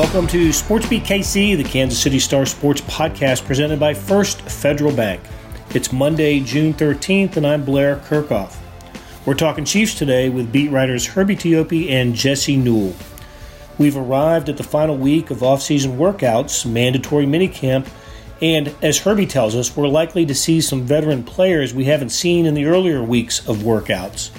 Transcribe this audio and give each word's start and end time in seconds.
Welcome 0.00 0.28
to 0.28 0.48
SportsBeat 0.48 1.02
KC, 1.02 1.58
the 1.58 1.62
Kansas 1.62 2.00
City 2.00 2.18
Star 2.18 2.46
Sports 2.46 2.80
podcast 2.80 3.44
presented 3.44 3.78
by 3.78 3.92
First 3.92 4.40
Federal 4.40 4.96
Bank. 4.96 5.20
It's 5.74 5.92
Monday, 5.92 6.40
June 6.40 6.72
13th, 6.72 7.36
and 7.36 7.46
I'm 7.46 7.66
Blair 7.66 7.96
Kerkhoff. 7.96 8.56
We're 9.26 9.34
talking 9.34 9.66
Chiefs 9.66 9.94
today 9.94 10.30
with 10.30 10.50
beat 10.50 10.70
writers 10.70 11.04
Herbie 11.04 11.36
Teope 11.36 11.90
and 11.90 12.14
Jesse 12.14 12.56
Newell. 12.56 12.96
We've 13.76 13.96
arrived 13.96 14.48
at 14.48 14.56
the 14.56 14.62
final 14.62 14.96
week 14.96 15.30
of 15.30 15.42
off-season 15.42 15.98
workouts, 15.98 16.64
mandatory 16.64 17.26
minicamp, 17.26 17.86
and 18.40 18.74
as 18.80 19.00
Herbie 19.00 19.26
tells 19.26 19.54
us, 19.54 19.76
we're 19.76 19.86
likely 19.86 20.24
to 20.24 20.34
see 20.34 20.62
some 20.62 20.80
veteran 20.80 21.24
players 21.24 21.74
we 21.74 21.84
haven't 21.84 22.08
seen 22.08 22.46
in 22.46 22.54
the 22.54 22.64
earlier 22.64 23.04
weeks 23.04 23.46
of 23.46 23.58
workouts 23.58 24.30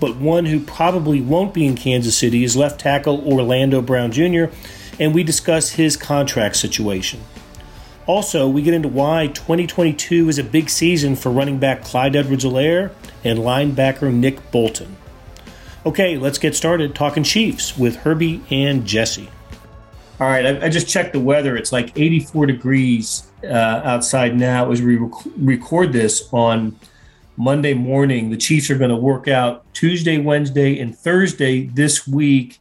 but 0.00 0.16
one 0.16 0.46
who 0.46 0.58
probably 0.58 1.20
won't 1.20 1.52
be 1.52 1.66
in 1.66 1.76
Kansas 1.76 2.16
City 2.16 2.42
is 2.42 2.56
left 2.56 2.80
tackle 2.80 3.22
Orlando 3.30 3.82
Brown 3.82 4.10
Jr., 4.10 4.46
and 5.00 5.14
we 5.14 5.24
discuss 5.24 5.70
his 5.70 5.96
contract 5.96 6.54
situation. 6.54 7.20
Also, 8.06 8.48
we 8.48 8.62
get 8.62 8.74
into 8.74 8.88
why 8.88 9.28
2022 9.28 10.28
is 10.28 10.38
a 10.38 10.44
big 10.44 10.68
season 10.68 11.16
for 11.16 11.30
running 11.30 11.58
back 11.58 11.82
Clyde 11.82 12.14
Edwards 12.14 12.44
Helaire 12.44 12.92
and 13.24 13.38
linebacker 13.38 14.12
Nick 14.12 14.50
Bolton. 14.52 14.96
Okay, 15.86 16.18
let's 16.18 16.38
get 16.38 16.54
started 16.54 16.94
talking 16.94 17.22
Chiefs 17.22 17.78
with 17.78 17.96
Herbie 17.96 18.42
and 18.50 18.86
Jesse. 18.86 19.30
All 20.20 20.26
right, 20.26 20.44
I, 20.44 20.66
I 20.66 20.68
just 20.68 20.88
checked 20.88 21.14
the 21.14 21.20
weather. 21.20 21.56
It's 21.56 21.72
like 21.72 21.98
84 21.98 22.46
degrees 22.46 23.30
uh, 23.42 23.46
outside 23.84 24.36
now 24.36 24.70
as 24.70 24.82
we 24.82 24.96
rec- 24.96 25.24
record 25.38 25.94
this 25.94 26.28
on 26.32 26.78
Monday 27.38 27.72
morning. 27.72 28.28
The 28.28 28.36
Chiefs 28.36 28.68
are 28.68 28.76
going 28.76 28.90
to 28.90 28.96
work 28.96 29.28
out 29.28 29.64
Tuesday, 29.72 30.18
Wednesday, 30.18 30.78
and 30.78 30.94
Thursday 30.96 31.66
this 31.68 32.06
week, 32.06 32.58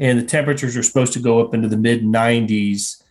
and 0.00 0.18
the 0.18 0.24
temperatures 0.24 0.76
are 0.76 0.82
supposed 0.82 1.12
to 1.12 1.20
go 1.20 1.40
up 1.40 1.54
into 1.54 1.68
the 1.68 1.76
mid 1.76 2.02
90s. 2.02 3.02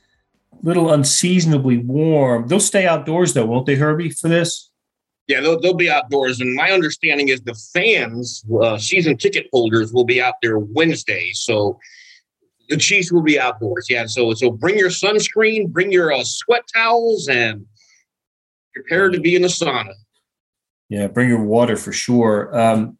Little 0.61 0.91
unseasonably 0.91 1.77
warm. 1.77 2.47
They'll 2.47 2.59
stay 2.59 2.85
outdoors 2.85 3.33
though, 3.33 3.45
won't 3.45 3.67
they, 3.67 3.75
Herbie, 3.75 4.09
for 4.09 4.27
this? 4.27 4.71
Yeah, 5.27 5.41
they'll, 5.41 5.59
they'll 5.61 5.75
be 5.75 5.91
outdoors. 5.91 6.41
And 6.41 6.55
my 6.55 6.71
understanding 6.71 7.29
is 7.29 7.41
the 7.41 7.53
fans, 7.73 8.43
uh, 8.61 8.79
season 8.79 9.15
ticket 9.15 9.47
holders, 9.53 9.93
will 9.93 10.03
be 10.03 10.19
out 10.19 10.33
there 10.41 10.57
Wednesday. 10.57 11.29
So 11.33 11.79
the 12.67 12.77
Chiefs 12.77 13.11
will 13.11 13.21
be 13.21 13.39
outdoors. 13.39 13.87
Yeah. 13.89 14.07
So 14.07 14.33
so 14.33 14.49
bring 14.49 14.77
your 14.77 14.89
sunscreen, 14.89 15.69
bring 15.69 15.91
your 15.91 16.11
uh, 16.11 16.23
sweat 16.23 16.63
towels, 16.73 17.27
and 17.27 17.65
prepare 18.73 19.09
to 19.09 19.19
be 19.19 19.35
in 19.35 19.43
the 19.43 19.47
sauna. 19.47 19.93
Yeah, 20.89 21.07
bring 21.07 21.29
your 21.29 21.43
water 21.43 21.75
for 21.75 21.91
sure. 21.91 22.57
Um, 22.57 22.97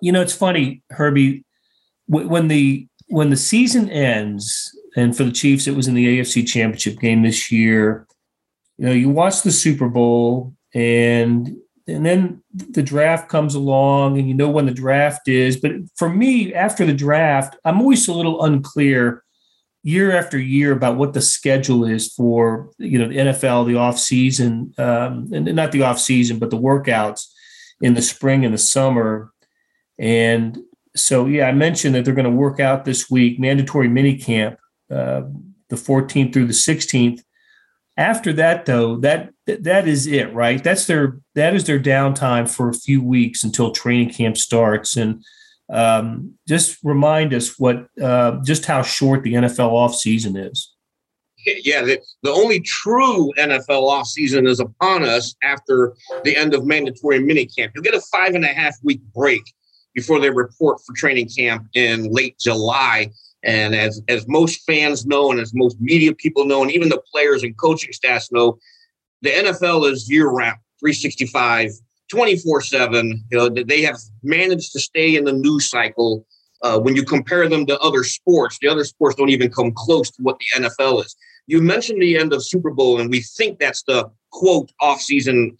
you 0.00 0.12
know, 0.12 0.22
it's 0.22 0.34
funny, 0.34 0.82
Herbie. 0.90 1.44
When 2.06 2.48
the 2.48 2.86
when 3.08 3.30
the 3.30 3.36
season 3.36 3.88
ends, 3.90 4.76
and 4.96 5.16
for 5.16 5.24
the 5.24 5.32
Chiefs, 5.32 5.66
it 5.66 5.76
was 5.76 5.88
in 5.88 5.94
the 5.94 6.18
AFC 6.18 6.46
Championship 6.46 6.98
game 6.98 7.22
this 7.22 7.50
year. 7.52 8.06
You 8.78 8.86
know, 8.86 8.92
you 8.92 9.08
watch 9.08 9.42
the 9.42 9.52
Super 9.52 9.88
Bowl, 9.88 10.54
and 10.74 11.56
and 11.86 12.04
then 12.04 12.42
the 12.52 12.82
draft 12.82 13.28
comes 13.28 13.54
along, 13.54 14.18
and 14.18 14.28
you 14.28 14.34
know 14.34 14.50
when 14.50 14.66
the 14.66 14.72
draft 14.72 15.28
is. 15.28 15.56
But 15.56 15.72
for 15.96 16.08
me, 16.08 16.52
after 16.54 16.84
the 16.84 16.94
draft, 16.94 17.56
I'm 17.64 17.80
always 17.80 18.08
a 18.08 18.12
little 18.12 18.42
unclear 18.42 19.22
year 19.82 20.10
after 20.10 20.36
year 20.36 20.72
about 20.72 20.96
what 20.96 21.12
the 21.12 21.20
schedule 21.20 21.84
is 21.84 22.12
for 22.12 22.72
you 22.78 22.98
know 22.98 23.08
the 23.08 23.16
NFL, 23.16 23.66
the 23.66 23.76
off 23.76 23.98
season, 23.98 24.72
um, 24.78 25.30
and 25.32 25.44
not 25.54 25.72
the 25.72 25.82
off 25.82 25.98
season, 25.98 26.38
but 26.38 26.50
the 26.50 26.58
workouts 26.58 27.26
in 27.80 27.94
the 27.94 28.02
spring 28.02 28.44
and 28.44 28.52
the 28.52 28.58
summer. 28.58 29.30
And 29.98 30.58
so, 30.98 31.26
yeah, 31.26 31.48
I 31.48 31.52
mentioned 31.52 31.94
that 31.94 32.04
they're 32.04 32.14
going 32.14 32.24
to 32.24 32.30
work 32.30 32.60
out 32.60 32.84
this 32.84 33.10
week, 33.10 33.38
mandatory 33.38 33.88
mini 33.88 34.16
camp, 34.16 34.58
uh, 34.90 35.22
the 35.68 35.76
14th 35.76 36.32
through 36.32 36.46
the 36.46 36.52
16th. 36.52 37.20
After 37.96 38.32
that, 38.34 38.66
though, 38.66 38.96
that 38.98 39.30
that 39.46 39.88
is 39.88 40.06
it, 40.06 40.32
right? 40.34 40.62
That's 40.62 40.86
their 40.86 41.18
that 41.34 41.54
is 41.54 41.64
their 41.64 41.80
downtime 41.80 42.48
for 42.50 42.68
a 42.68 42.74
few 42.74 43.02
weeks 43.02 43.42
until 43.42 43.70
training 43.70 44.10
camp 44.10 44.36
starts, 44.36 44.98
and 44.98 45.24
um, 45.72 46.34
just 46.46 46.78
remind 46.82 47.32
us 47.32 47.58
what 47.58 47.86
uh, 48.02 48.38
just 48.44 48.66
how 48.66 48.82
short 48.82 49.22
the 49.22 49.32
NFL 49.32 49.70
offseason 49.70 50.50
is. 50.50 50.74
Yeah, 51.46 51.82
the, 51.82 52.00
the 52.22 52.30
only 52.30 52.60
true 52.60 53.32
NFL 53.38 53.88
offseason 53.88 54.46
is 54.46 54.60
upon 54.60 55.04
us 55.04 55.34
after 55.42 55.94
the 56.24 56.36
end 56.36 56.52
of 56.52 56.66
mandatory 56.66 57.20
minicamp. 57.20 57.70
You'll 57.74 57.84
get 57.84 57.94
a 57.94 58.00
five 58.12 58.34
and 58.34 58.44
a 58.44 58.48
half 58.48 58.74
week 58.82 59.00
break 59.14 59.42
before 59.96 60.20
they 60.20 60.30
report 60.30 60.80
for 60.86 60.94
training 60.94 61.28
camp 61.36 61.66
in 61.74 62.12
late 62.12 62.38
July. 62.38 63.10
And 63.42 63.74
as, 63.74 64.00
as 64.08 64.28
most 64.28 64.62
fans 64.66 65.06
know, 65.06 65.30
and 65.30 65.40
as 65.40 65.52
most 65.54 65.80
media 65.80 66.14
people 66.14 66.44
know, 66.44 66.62
and 66.62 66.70
even 66.70 66.90
the 66.90 67.02
players 67.12 67.42
and 67.42 67.56
coaching 67.56 67.92
staffs 67.92 68.30
know, 68.30 68.58
the 69.22 69.30
NFL 69.30 69.90
is 69.90 70.08
year 70.08 70.28
round, 70.28 70.58
365 70.78 71.70
24 72.08 72.60
7. 72.60 73.24
You 73.32 73.38
know, 73.38 73.48
they 73.48 73.82
have 73.82 73.96
managed 74.22 74.72
to 74.72 74.80
stay 74.80 75.16
in 75.16 75.24
the 75.24 75.32
news 75.32 75.68
cycle. 75.68 76.26
Uh, 76.62 76.78
when 76.78 76.96
you 76.96 77.04
compare 77.04 77.48
them 77.48 77.66
to 77.66 77.78
other 77.80 78.04
sports, 78.04 78.58
the 78.60 78.68
other 78.68 78.84
sports 78.84 79.16
don't 79.16 79.28
even 79.28 79.50
come 79.50 79.72
close 79.74 80.10
to 80.10 80.22
what 80.22 80.38
the 80.38 80.62
NFL 80.62 81.04
is. 81.04 81.16
You 81.46 81.62
mentioned 81.62 82.02
the 82.02 82.18
end 82.18 82.32
of 82.32 82.44
Super 82.44 82.70
Bowl, 82.70 83.00
and 83.00 83.10
we 83.10 83.20
think 83.20 83.58
that's 83.58 83.82
the 83.82 84.10
quote 84.32 84.70
off 84.80 85.00
season 85.00 85.56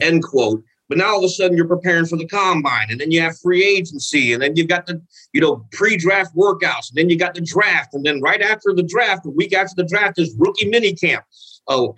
end 0.00 0.22
quote. 0.22 0.62
But 0.90 0.98
now 0.98 1.12
all 1.12 1.18
of 1.18 1.24
a 1.24 1.28
sudden 1.28 1.56
you're 1.56 1.68
preparing 1.68 2.04
for 2.04 2.16
the 2.16 2.26
combine, 2.26 2.88
and 2.90 3.00
then 3.00 3.12
you 3.12 3.20
have 3.20 3.38
free 3.38 3.64
agency, 3.64 4.32
and 4.32 4.42
then 4.42 4.56
you've 4.56 4.68
got 4.68 4.86
the 4.86 5.00
you 5.32 5.40
know 5.40 5.64
pre-draft 5.70 6.36
workouts, 6.36 6.90
and 6.90 6.96
then 6.96 7.08
you 7.08 7.16
got 7.16 7.34
the 7.34 7.40
draft, 7.40 7.94
and 7.94 8.04
then 8.04 8.20
right 8.20 8.42
after 8.42 8.74
the 8.74 8.82
draft, 8.82 9.24
a 9.24 9.30
week 9.30 9.54
after 9.54 9.74
the 9.76 9.88
draft 9.88 10.18
is 10.18 10.34
rookie 10.36 10.68
mini 10.68 10.92
camp. 10.92 11.24
Oh, 11.68 11.94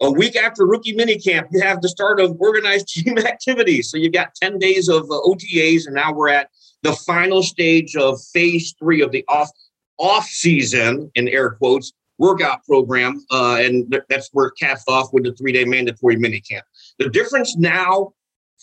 a 0.00 0.10
week 0.10 0.36
after 0.36 0.64
rookie 0.64 0.94
minicamp, 0.94 1.48
you 1.50 1.60
have 1.60 1.82
the 1.82 1.88
start 1.88 2.20
of 2.20 2.40
organized 2.40 2.88
team 2.94 3.18
activities. 3.18 3.90
So 3.90 3.96
you've 3.96 4.12
got 4.12 4.34
10 4.40 4.58
days 4.58 4.88
of 4.88 5.02
uh, 5.10 5.20
OTAs, 5.26 5.86
and 5.86 5.94
now 5.96 6.12
we're 6.12 6.30
at 6.30 6.50
the 6.82 6.92
final 6.92 7.42
stage 7.42 7.96
of 7.96 8.18
phase 8.32 8.74
three 8.78 9.02
of 9.02 9.10
the 9.10 9.24
off 9.28 9.50
off 9.98 10.24
season 10.24 11.10
in 11.16 11.28
air 11.28 11.50
quotes 11.50 11.92
workout 12.16 12.64
program, 12.64 13.24
uh, 13.32 13.56
and 13.60 13.90
th- 13.90 14.04
that's 14.08 14.28
where 14.32 14.46
it 14.46 14.54
caps 14.58 14.84
off 14.86 15.08
with 15.12 15.24
the 15.24 15.32
three 15.32 15.52
day 15.52 15.64
mandatory 15.64 16.16
minicamp. 16.16 16.62
The 16.98 17.08
difference 17.08 17.56
now 17.56 18.12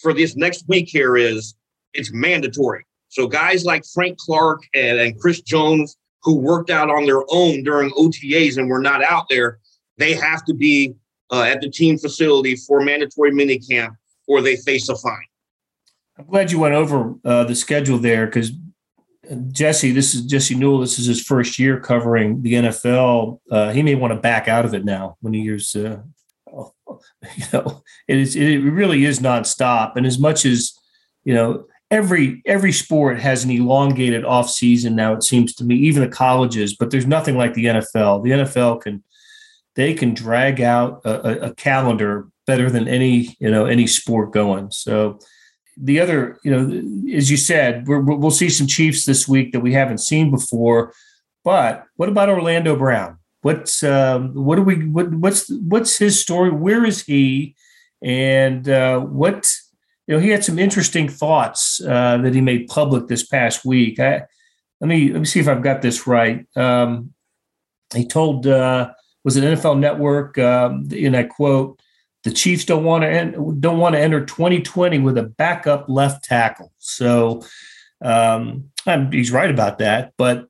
for 0.02 0.14
this 0.14 0.36
next 0.36 0.68
week 0.68 0.88
here 0.90 1.18
is 1.18 1.56
it's 1.94 2.12
mandatory. 2.14 2.86
So 3.10 3.28
guys 3.28 3.66
like 3.66 3.84
Frank 3.94 4.18
Clark 4.18 4.64
and, 4.74 5.00
and 5.00 5.20
Chris 5.20 5.42
Jones, 5.42 5.98
who 6.24 6.36
worked 6.36 6.70
out 6.70 6.90
on 6.90 7.06
their 7.06 7.24
own 7.30 7.64
during 7.64 7.90
OTAs 7.92 8.58
and 8.58 8.70
were 8.70 8.82
not 8.82 9.04
out 9.04 9.26
there, 9.30 9.60
they 9.98 10.14
have 10.14 10.44
to 10.46 10.54
be 10.54 10.94
uh, 11.32 11.44
at 11.44 11.62
the 11.62 11.70
team 11.70 11.98
facility 11.98 12.56
for 12.56 12.82
mandatory 12.82 13.32
minicamp 13.32 13.96
or 14.28 14.42
they 14.42 14.56
face 14.58 14.90
a 14.90 14.96
fine. 14.96 15.18
I'm 16.18 16.26
glad 16.26 16.52
you 16.52 16.60
went 16.60 16.74
over 16.74 17.16
uh, 17.24 17.44
the 17.44 17.56
schedule 17.56 17.98
there 17.98 18.26
because 18.26 18.52
Jesse, 19.52 19.92
this 19.92 20.16
is 20.16 20.22
Jesse 20.22 20.56
Newell. 20.56 20.80
This 20.80 21.00
is 21.00 21.06
his 21.06 21.22
first 21.22 21.60
year 21.60 21.80
covering 21.80 22.42
the 22.42 22.54
NFL. 22.54 23.40
Uh, 23.52 23.72
he 23.72 23.84
may 23.84 23.96
want 23.96 24.14
to 24.14 24.20
back 24.20 24.48
out 24.48 24.66
of 24.66 24.74
it 24.74 24.86
now 24.86 25.18
when 25.22 25.34
he 25.34 25.42
hears, 25.42 25.76
uh, 25.76 26.02
you 27.36 27.46
know, 27.54 27.84
it 28.08 28.18
is 28.18 28.36
it 28.36 28.58
really 28.60 29.06
is 29.06 29.20
nonstop. 29.20 29.96
And 29.96 30.06
as 30.06 30.20
much 30.20 30.46
as 30.46 30.78
you 31.24 31.34
know, 31.34 31.66
every 31.92 32.42
every 32.46 32.72
sport 32.72 33.20
has 33.20 33.44
an 33.44 33.52
elongated 33.52 34.26
off 34.26 34.50
season 34.50 34.96
now. 34.96 35.14
It 35.14 35.24
seems 35.24 35.54
to 35.56 35.64
me, 35.64 35.76
even 35.76 36.04
the 36.04 36.10
colleges, 36.10 36.76
but 36.76 36.92
there's 36.92 37.08
nothing 37.08 37.38
like 37.38 37.54
the 37.54 37.66
NFL. 37.66 38.24
The 38.24 38.32
NFL 38.32 38.82
can 38.82 39.04
they 39.76 39.94
can 39.94 40.14
drag 40.14 40.60
out 40.62 41.02
a, 41.06 41.48
a 41.48 41.56
calendar 41.56 42.28
better 42.46 42.70
than 42.70 42.88
any 42.88 43.36
you 43.40 43.52
know 43.52 43.66
any 43.66 43.88
sport 43.88 44.32
going. 44.32 44.72
So 44.72 45.20
the 45.80 46.00
other, 46.00 46.40
you 46.44 46.52
know, 46.52 47.16
as 47.16 47.30
you 47.30 47.38
said, 47.38 47.88
we 47.88 48.00
will 48.00 48.32
see 48.32 48.50
some 48.50 48.68
Chiefs 48.68 49.06
this 49.06 49.28
week 49.28 49.52
that 49.52 49.60
we 49.60 49.74
haven't 49.74 50.00
seen 50.00 50.32
before. 50.32 50.94
But 51.44 51.86
what 51.96 52.10
about 52.10 52.30
Orlando 52.30 52.76
Brown? 52.76 53.17
What's 53.42 53.84
um, 53.84 54.34
what 54.34 54.56
do 54.56 54.64
we 54.64 54.88
what, 54.88 55.12
what's 55.14 55.50
what's 55.50 55.98
his 55.98 56.20
story? 56.20 56.50
Where 56.52 56.86
is 56.86 57.04
he? 57.04 57.56
And 58.02 58.68
uh, 58.68 59.00
what 59.00 59.52
you 60.08 60.16
know, 60.16 60.20
he 60.20 60.30
had 60.30 60.44
some 60.44 60.58
interesting 60.58 61.10
thoughts 61.10 61.82
uh, 61.82 62.18
that 62.18 62.34
he 62.34 62.42
made 62.42 62.68
public 62.68 63.08
this 63.08 63.26
past 63.26 63.66
week. 63.66 64.00
I, 64.00 64.24
let 64.80 64.88
me 64.88 65.12
let 65.12 65.20
me 65.20 65.26
see 65.26 65.40
if 65.40 65.48
I've 65.48 65.64
got 65.64 65.82
this 65.82 66.08
right. 66.08 66.46
Um, 66.56 67.14
he 67.94 68.08
told 68.08 68.48
uh, 68.48 68.92
was 69.24 69.38
an 69.38 69.44
NFL 69.44 69.80
Network, 69.80 70.38
um, 70.38 70.88
and 70.92 71.16
I 71.16 71.24
quote, 71.24 71.80
"The 72.24 72.32
Chiefs 72.32 72.66
don't 72.66 72.84
want 72.84 73.04
to 73.04 73.56
don't 73.60 73.80
want 73.80 73.96
to 73.96 74.00
enter 74.00 74.26
2020 74.26 75.00
with 75.00 75.18
a 75.18 75.24
backup 75.24 75.90
left 75.90 76.24
tackle." 76.24 76.72
So 76.78 77.44
um, 78.02 78.72
he's 79.12 79.32
right 79.32 79.50
about 79.50 79.80
that. 79.80 80.14
But 80.18 80.48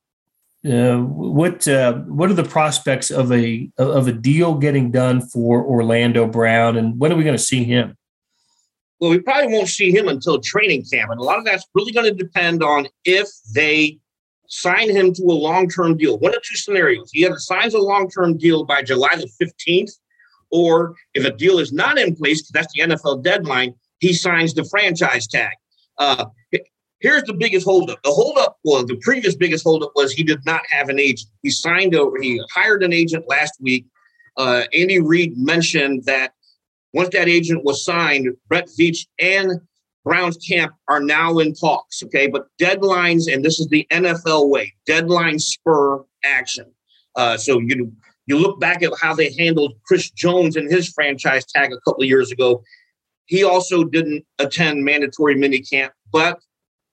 uh, 0.67 0.97
what 0.97 1.67
uh, 1.67 1.93
what 1.93 2.29
are 2.29 2.33
the 2.33 2.43
prospects 2.43 3.11
of 3.11 3.31
a 3.31 3.69
of 3.77 4.07
a 4.07 4.11
deal 4.11 4.55
getting 4.55 4.91
done 4.91 5.21
for 5.21 5.63
Orlando 5.63 6.27
Brown, 6.27 6.77
and 6.77 6.99
when 6.99 7.11
are 7.11 7.15
we 7.15 7.23
going 7.23 7.37
to 7.37 7.43
see 7.43 7.63
him? 7.63 7.95
Well, 8.99 9.11
we 9.11 9.19
probably 9.19 9.53
won't 9.53 9.67
see 9.67 9.91
him 9.91 10.07
until 10.07 10.39
training 10.39 10.85
camp, 10.91 11.11
and 11.11 11.19
a 11.19 11.23
lot 11.23 11.37
of 11.37 11.45
that's 11.45 11.65
really 11.73 11.91
going 11.91 12.05
to 12.05 12.23
depend 12.23 12.63
on 12.63 12.87
if 13.05 13.27
they 13.53 13.99
sign 14.49 14.89
him 14.89 15.13
to 15.13 15.23
a 15.23 15.33
long 15.33 15.69
term 15.69 15.97
deal. 15.97 16.17
One 16.17 16.35
of 16.35 16.41
two 16.43 16.55
scenarios. 16.55 17.09
He 17.13 17.25
either 17.25 17.37
signs 17.37 17.73
a 17.73 17.79
long 17.79 18.09
term 18.09 18.37
deal 18.37 18.65
by 18.65 18.81
July 18.81 19.15
the 19.15 19.29
15th, 19.41 19.91
or 20.51 20.95
if 21.13 21.25
a 21.25 21.31
deal 21.31 21.59
is 21.59 21.71
not 21.71 21.97
in 21.97 22.15
place, 22.15 22.41
because 22.41 22.51
that's 22.51 22.73
the 22.73 22.81
NFL 22.81 23.23
deadline, 23.23 23.73
he 23.99 24.13
signs 24.13 24.53
the 24.53 24.63
franchise 24.65 25.27
tag. 25.27 25.53
Uh, 25.97 26.25
here's 26.99 27.23
the 27.23 27.33
biggest 27.33 27.65
holdup. 27.65 28.01
The 28.03 28.11
holdup, 28.11 28.57
was 28.63 28.85
the 28.85 28.97
previous 28.97 29.35
biggest 29.35 29.63
holdup 29.63 29.91
was 29.95 30.11
he 30.11 30.23
did 30.23 30.45
not 30.45 30.61
have 30.69 30.89
an 30.89 30.99
agent. 30.99 31.29
He 31.43 31.49
signed 31.49 31.95
over, 31.95 32.17
he 32.21 32.41
hired 32.53 32.83
an 32.83 32.93
agent 32.93 33.25
last 33.27 33.53
week. 33.59 33.85
Uh, 34.35 34.63
Andy 34.73 34.99
Reid 34.99 35.37
mentioned 35.37 36.03
that 36.05 36.33
once 36.93 37.09
that 37.13 37.27
agent 37.27 37.63
was 37.63 37.83
signed, 37.83 38.27
Brett 38.47 38.69
Veach 38.79 39.05
and 39.19 39.61
Browns 40.03 40.37
camp 40.37 40.73
are 40.87 41.01
now 41.01 41.39
in 41.39 41.53
talks. 41.53 42.01
Okay, 42.01 42.27
but 42.27 42.47
deadlines, 42.61 43.31
and 43.31 43.43
this 43.43 43.59
is 43.59 43.67
the 43.67 43.85
NFL 43.91 44.49
way, 44.49 44.73
deadline 44.85 45.37
spur 45.37 46.03
action. 46.23 46.65
Uh, 47.15 47.35
so 47.35 47.59
you 47.59 47.91
you 48.25 48.37
look 48.37 48.59
back 48.59 48.83
at 48.83 48.91
how 49.01 49.13
they 49.13 49.33
handled 49.33 49.73
Chris 49.85 50.09
Jones 50.11 50.55
and 50.55 50.71
his 50.71 50.89
franchise 50.89 51.45
tag 51.45 51.73
a 51.73 51.79
couple 51.81 52.03
of 52.03 52.09
years 52.09 52.31
ago. 52.31 52.63
He 53.25 53.43
also 53.43 53.83
didn't 53.83 54.25
attend 54.39 54.83
mandatory 54.83 55.35
minicamp, 55.35 55.89
but 56.11 56.39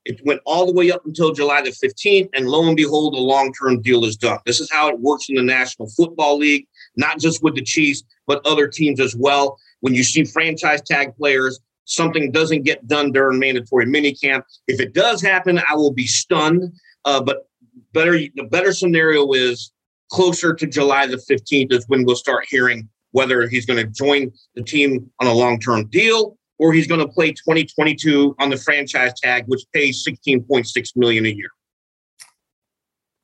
it 0.05 0.21
went 0.25 0.41
all 0.45 0.67
the 0.67 0.73
way 0.73 0.91
up 0.91 1.05
until 1.07 1.33
July 1.33 1.63
the 1.63 1.71
15th, 1.71 2.29
and 2.35 2.47
lo 2.47 2.67
and 2.67 2.77
behold, 2.77 3.15
a 3.15 3.19
long-term 3.19 3.81
deal 3.81 4.05
is 4.05 4.17
done. 4.17 4.39
This 4.45 4.61
is 4.61 4.71
how 4.71 4.89
it 4.89 5.01
works 5.01 5.29
in 5.29 5.37
the 5.37 5.43
National 5.43 5.89
Football 5.89 6.39
League, 6.39 6.67
not 6.97 7.19
just 7.19 7.43
with 7.43 7.55
the 7.55 7.63
Chiefs, 7.63 8.03
but 8.27 8.45
other 8.47 8.69
teams 8.69 9.01
as 9.01 9.17
well. 9.17 9.59
When 9.81 9.95
you 9.95 10.05
see 10.05 10.25
franchise 10.25 10.83
tag 10.83 11.17
players, 11.17 11.59
something 11.87 12.31
doesn't 12.31 12.63
get 12.63 12.87
done 12.87 13.13
during 13.13 13.39
mandatory 13.39 13.87
minicamp. 13.87 14.43
If 14.69 14.81
it 14.81 14.93
does 14.93 15.23
happen, 15.23 15.61
I 15.69 15.75
will 15.75 15.93
be 15.93 16.07
stunned. 16.07 16.73
Uh, 17.05 17.23
but 17.23 17.49
better, 17.93 18.13
the 18.13 18.49
better 18.51 18.73
scenario 18.73 19.33
is 19.33 19.73
closer 20.11 20.55
to 20.55 20.67
July 20.67 21.07
the 21.07 21.17
15th 21.17 21.73
is 21.73 21.85
when 21.89 22.05
we'll 22.05 22.17
start 22.17 22.47
hearing 22.49 22.89
whether 23.13 23.49
he's 23.49 23.65
going 23.65 23.79
to 23.79 23.91
join 23.91 24.31
the 24.55 24.63
team 24.63 25.11
on 25.21 25.27
a 25.27 25.33
long-term 25.33 25.87
deal 25.87 26.37
or 26.59 26.73
he's 26.73 26.87
going 26.87 27.01
to 27.01 27.09
play 27.09 27.33
2022 27.33 28.37
on 28.39 28.51
the 28.51 28.57
franchise 28.57 29.13
tag, 29.21 29.45
which 29.47 29.63
pays 29.73 30.05
16.6 30.07 30.97
million 30.97 31.27
a 31.27 31.31
year. 31.31 31.51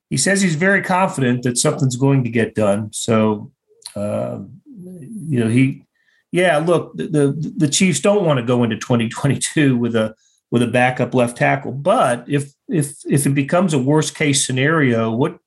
He 0.08 0.16
says 0.16 0.42
he's 0.42 0.56
very 0.56 0.82
confident 0.82 1.44
that 1.44 1.56
something's 1.56 1.96
going 1.96 2.24
to 2.24 2.30
get 2.30 2.54
done. 2.54 2.92
So, 2.92 3.52
uh, 3.94 4.40
you 4.66 5.38
know, 5.38 5.48
he, 5.48 5.84
yeah, 6.32 6.58
look, 6.58 6.96
the, 6.96 7.06
the, 7.06 7.52
the 7.56 7.68
Chiefs 7.68 8.00
don't 8.00 8.24
want 8.24 8.40
to 8.40 8.44
go 8.44 8.64
into 8.64 8.76
2022 8.76 9.76
with 9.76 9.94
a 9.94 10.14
with 10.50 10.62
a 10.62 10.66
backup 10.66 11.14
left 11.14 11.36
tackle. 11.36 11.72
But 11.72 12.24
if 12.28 12.52
if 12.68 12.96
if 13.06 13.26
it 13.26 13.34
becomes 13.34 13.72
a 13.72 13.78
worst 13.78 14.16
case 14.16 14.44
scenario, 14.44 15.10
what 15.10 15.38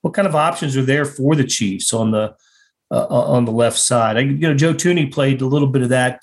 what 0.00 0.14
kind 0.14 0.26
of 0.26 0.34
options 0.34 0.76
are 0.76 0.82
there 0.82 1.04
for 1.04 1.34
the 1.34 1.44
Chiefs 1.44 1.92
on 1.92 2.10
the 2.10 2.34
uh, 2.90 3.06
on 3.08 3.44
the 3.44 3.52
left 3.52 3.78
side? 3.78 4.16
I, 4.16 4.20
you 4.20 4.48
know, 4.48 4.54
Joe 4.54 4.74
Thuney 4.74 5.12
played 5.12 5.40
a 5.42 5.46
little 5.46 5.68
bit 5.68 5.82
of 5.82 5.90
that 5.90 6.22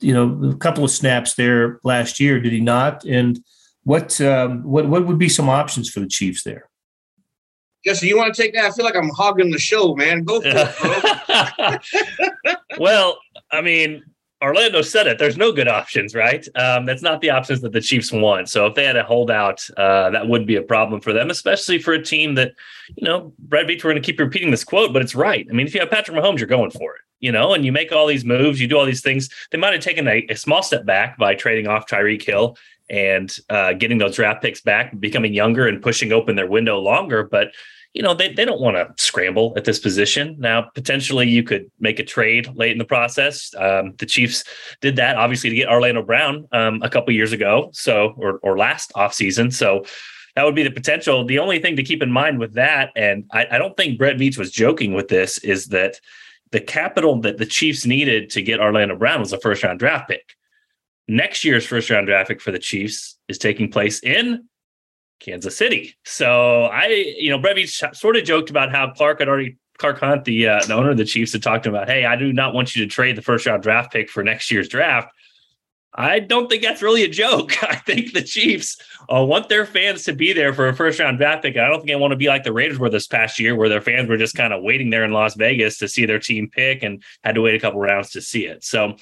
you 0.00 0.12
know, 0.12 0.50
a 0.50 0.56
couple 0.56 0.84
of 0.84 0.90
snaps 0.90 1.34
there 1.34 1.80
last 1.84 2.20
year, 2.20 2.40
did 2.40 2.52
he 2.52 2.60
not? 2.60 3.04
And 3.04 3.38
what 3.84 4.20
um, 4.20 4.62
what 4.64 4.88
what 4.88 5.06
would 5.06 5.18
be 5.18 5.28
some 5.28 5.48
options 5.48 5.88
for 5.88 6.00
the 6.00 6.08
Chiefs 6.08 6.42
there? 6.42 6.68
Yes, 7.84 8.02
you 8.02 8.16
want 8.16 8.34
to 8.34 8.42
take 8.42 8.54
that? 8.54 8.64
I 8.66 8.70
feel 8.72 8.84
like 8.84 8.96
I'm 8.96 9.10
hogging 9.10 9.50
the 9.50 9.58
show, 9.58 9.94
man. 9.94 10.24
Go 10.24 10.40
for 10.40 10.48
it, 10.50 11.82
bro. 12.36 12.54
well, 12.78 13.18
I 13.50 13.60
mean, 13.62 14.02
Orlando 14.42 14.82
said 14.82 15.06
it. 15.06 15.18
There's 15.18 15.36
no 15.36 15.50
good 15.50 15.66
options, 15.66 16.14
right? 16.14 16.46
Um, 16.54 16.86
that's 16.86 17.02
not 17.02 17.20
the 17.20 17.30
options 17.30 17.60
that 17.62 17.72
the 17.72 17.80
Chiefs 17.80 18.12
want. 18.12 18.48
So 18.48 18.66
if 18.66 18.74
they 18.74 18.84
had 18.84 18.96
a 18.96 19.02
holdout, 19.02 19.68
uh, 19.76 20.10
that 20.10 20.28
would 20.28 20.46
be 20.46 20.56
a 20.56 20.62
problem 20.62 21.00
for 21.00 21.12
them, 21.12 21.30
especially 21.30 21.78
for 21.78 21.92
a 21.92 22.02
team 22.02 22.34
that, 22.36 22.52
you 22.96 23.04
know, 23.04 23.32
Brett 23.38 23.66
Veach, 23.66 23.82
we're 23.82 23.90
going 23.90 24.02
to 24.02 24.06
keep 24.06 24.20
repeating 24.20 24.50
this 24.50 24.64
quote, 24.64 24.92
but 24.92 25.02
it's 25.02 25.14
right. 25.14 25.46
I 25.50 25.52
mean, 25.52 25.66
if 25.66 25.74
you 25.74 25.80
have 25.80 25.90
Patrick 25.90 26.16
Mahomes, 26.16 26.38
you're 26.38 26.46
going 26.46 26.70
for 26.70 26.94
it 26.94 27.00
you 27.20 27.32
know, 27.32 27.54
and 27.54 27.64
you 27.64 27.72
make 27.72 27.92
all 27.92 28.06
these 28.06 28.24
moves, 28.24 28.60
you 28.60 28.68
do 28.68 28.78
all 28.78 28.84
these 28.84 29.02
things. 29.02 29.28
They 29.50 29.58
might 29.58 29.72
have 29.72 29.82
taken 29.82 30.06
a, 30.06 30.24
a 30.30 30.36
small 30.36 30.62
step 30.62 30.84
back 30.84 31.18
by 31.18 31.34
trading 31.34 31.66
off 31.66 31.86
Tyreek 31.86 32.22
Hill 32.22 32.56
and 32.88 33.36
uh, 33.50 33.72
getting 33.74 33.98
those 33.98 34.16
draft 34.16 34.42
picks 34.42 34.60
back, 34.60 34.98
becoming 34.98 35.34
younger 35.34 35.66
and 35.66 35.82
pushing 35.82 36.12
open 36.12 36.36
their 36.36 36.46
window 36.46 36.78
longer. 36.78 37.24
But 37.24 37.52
you 37.94 38.02
know, 38.02 38.14
they, 38.14 38.32
they 38.32 38.44
don't 38.44 38.60
want 38.60 38.76
to 38.76 39.02
scramble 39.02 39.54
at 39.56 39.64
this 39.64 39.78
position. 39.78 40.36
Now, 40.38 40.70
potentially 40.74 41.28
you 41.28 41.42
could 41.42 41.70
make 41.80 41.98
a 41.98 42.04
trade 42.04 42.48
late 42.54 42.72
in 42.72 42.78
the 42.78 42.84
process. 42.84 43.54
Um, 43.56 43.94
the 43.98 44.06
Chiefs 44.06 44.44
did 44.80 44.96
that 44.96 45.16
obviously 45.16 45.50
to 45.50 45.56
get 45.56 45.68
Orlando 45.68 46.02
Brown 46.02 46.46
um, 46.52 46.82
a 46.82 46.90
couple 46.90 47.14
years 47.14 47.32
ago. 47.32 47.70
So, 47.72 48.14
or, 48.18 48.38
or 48.42 48.58
last 48.58 48.92
offseason. 48.94 49.52
So 49.52 49.84
that 50.34 50.44
would 50.44 50.54
be 50.54 50.62
the 50.62 50.70
potential. 50.70 51.24
The 51.24 51.38
only 51.38 51.58
thing 51.58 51.76
to 51.76 51.82
keep 51.82 52.02
in 52.02 52.12
mind 52.12 52.38
with 52.38 52.54
that, 52.54 52.90
and 52.94 53.24
I, 53.32 53.46
I 53.52 53.58
don't 53.58 53.76
think 53.76 53.98
Brett 53.98 54.18
Veach 54.18 54.38
was 54.38 54.52
joking 54.52 54.92
with 54.92 55.08
this, 55.08 55.38
is 55.38 55.66
that 55.68 55.98
the 56.52 56.60
capital 56.60 57.20
that 57.22 57.38
the 57.38 57.46
Chiefs 57.46 57.84
needed 57.86 58.30
to 58.30 58.42
get 58.42 58.60
Orlando 58.60 58.96
Brown 58.96 59.20
was 59.20 59.32
a 59.32 59.40
first 59.40 59.64
round 59.64 59.78
draft 59.78 60.08
pick. 60.08 60.36
Next 61.08 61.42
year's 61.44 61.66
first 61.66 61.90
round 61.90 62.06
draft 62.06 62.28
pick 62.28 62.40
for 62.40 62.52
the 62.52 62.58
Chiefs 62.58 63.18
is 63.28 63.38
taking 63.38 63.70
place 63.70 64.00
in 64.02 64.44
Kansas 65.20 65.56
City. 65.56 65.96
So 66.04 66.64
I, 66.64 67.14
you 67.18 67.30
know, 67.30 67.38
Brevy 67.38 67.68
sort 67.94 68.16
of 68.16 68.24
joked 68.24 68.50
about 68.50 68.70
how 68.70 68.90
Clark 68.90 69.20
had 69.20 69.28
already 69.28 69.56
Clark 69.78 70.00
Hunt, 70.00 70.24
the 70.24 70.48
uh, 70.48 70.64
the 70.66 70.74
owner 70.74 70.90
of 70.90 70.96
the 70.96 71.04
Chiefs, 71.04 71.32
had 71.32 71.42
talked 71.42 71.66
about, 71.66 71.88
hey, 71.88 72.04
I 72.04 72.16
do 72.16 72.32
not 72.32 72.52
want 72.52 72.74
you 72.74 72.84
to 72.84 72.90
trade 72.90 73.16
the 73.16 73.22
first 73.22 73.46
round 73.46 73.62
draft 73.62 73.92
pick 73.92 74.10
for 74.10 74.22
next 74.22 74.50
year's 74.50 74.68
draft. 74.68 75.12
I 75.94 76.20
don't 76.20 76.50
think 76.50 76.62
that's 76.62 76.82
really 76.82 77.02
a 77.02 77.08
joke. 77.08 77.62
I 77.62 77.76
think 77.76 78.12
the 78.12 78.22
Chiefs 78.22 78.76
uh, 79.12 79.24
want 79.24 79.48
their 79.48 79.64
fans 79.64 80.04
to 80.04 80.12
be 80.12 80.32
there 80.32 80.52
for 80.52 80.68
a 80.68 80.74
first 80.74 80.98
round 80.98 81.18
draft 81.18 81.42
pick. 81.42 81.56
I 81.56 81.68
don't 81.68 81.78
think 81.78 81.88
they 81.88 81.96
want 81.96 82.10
to 82.12 82.16
be 82.16 82.26
like 82.26 82.44
the 82.44 82.52
Raiders 82.52 82.78
were 82.78 82.90
this 82.90 83.06
past 83.06 83.38
year, 83.38 83.54
where 83.54 83.68
their 83.68 83.80
fans 83.80 84.08
were 84.08 84.16
just 84.16 84.34
kind 84.34 84.52
of 84.52 84.62
waiting 84.62 84.90
there 84.90 85.04
in 85.04 85.12
Las 85.12 85.34
Vegas 85.34 85.78
to 85.78 85.88
see 85.88 86.06
their 86.06 86.18
team 86.18 86.50
pick 86.50 86.82
and 86.82 87.02
had 87.22 87.36
to 87.36 87.40
wait 87.40 87.54
a 87.54 87.60
couple 87.60 87.80
rounds 87.80 88.10
to 88.10 88.20
see 88.20 88.46
it. 88.46 88.64
So 88.64 88.96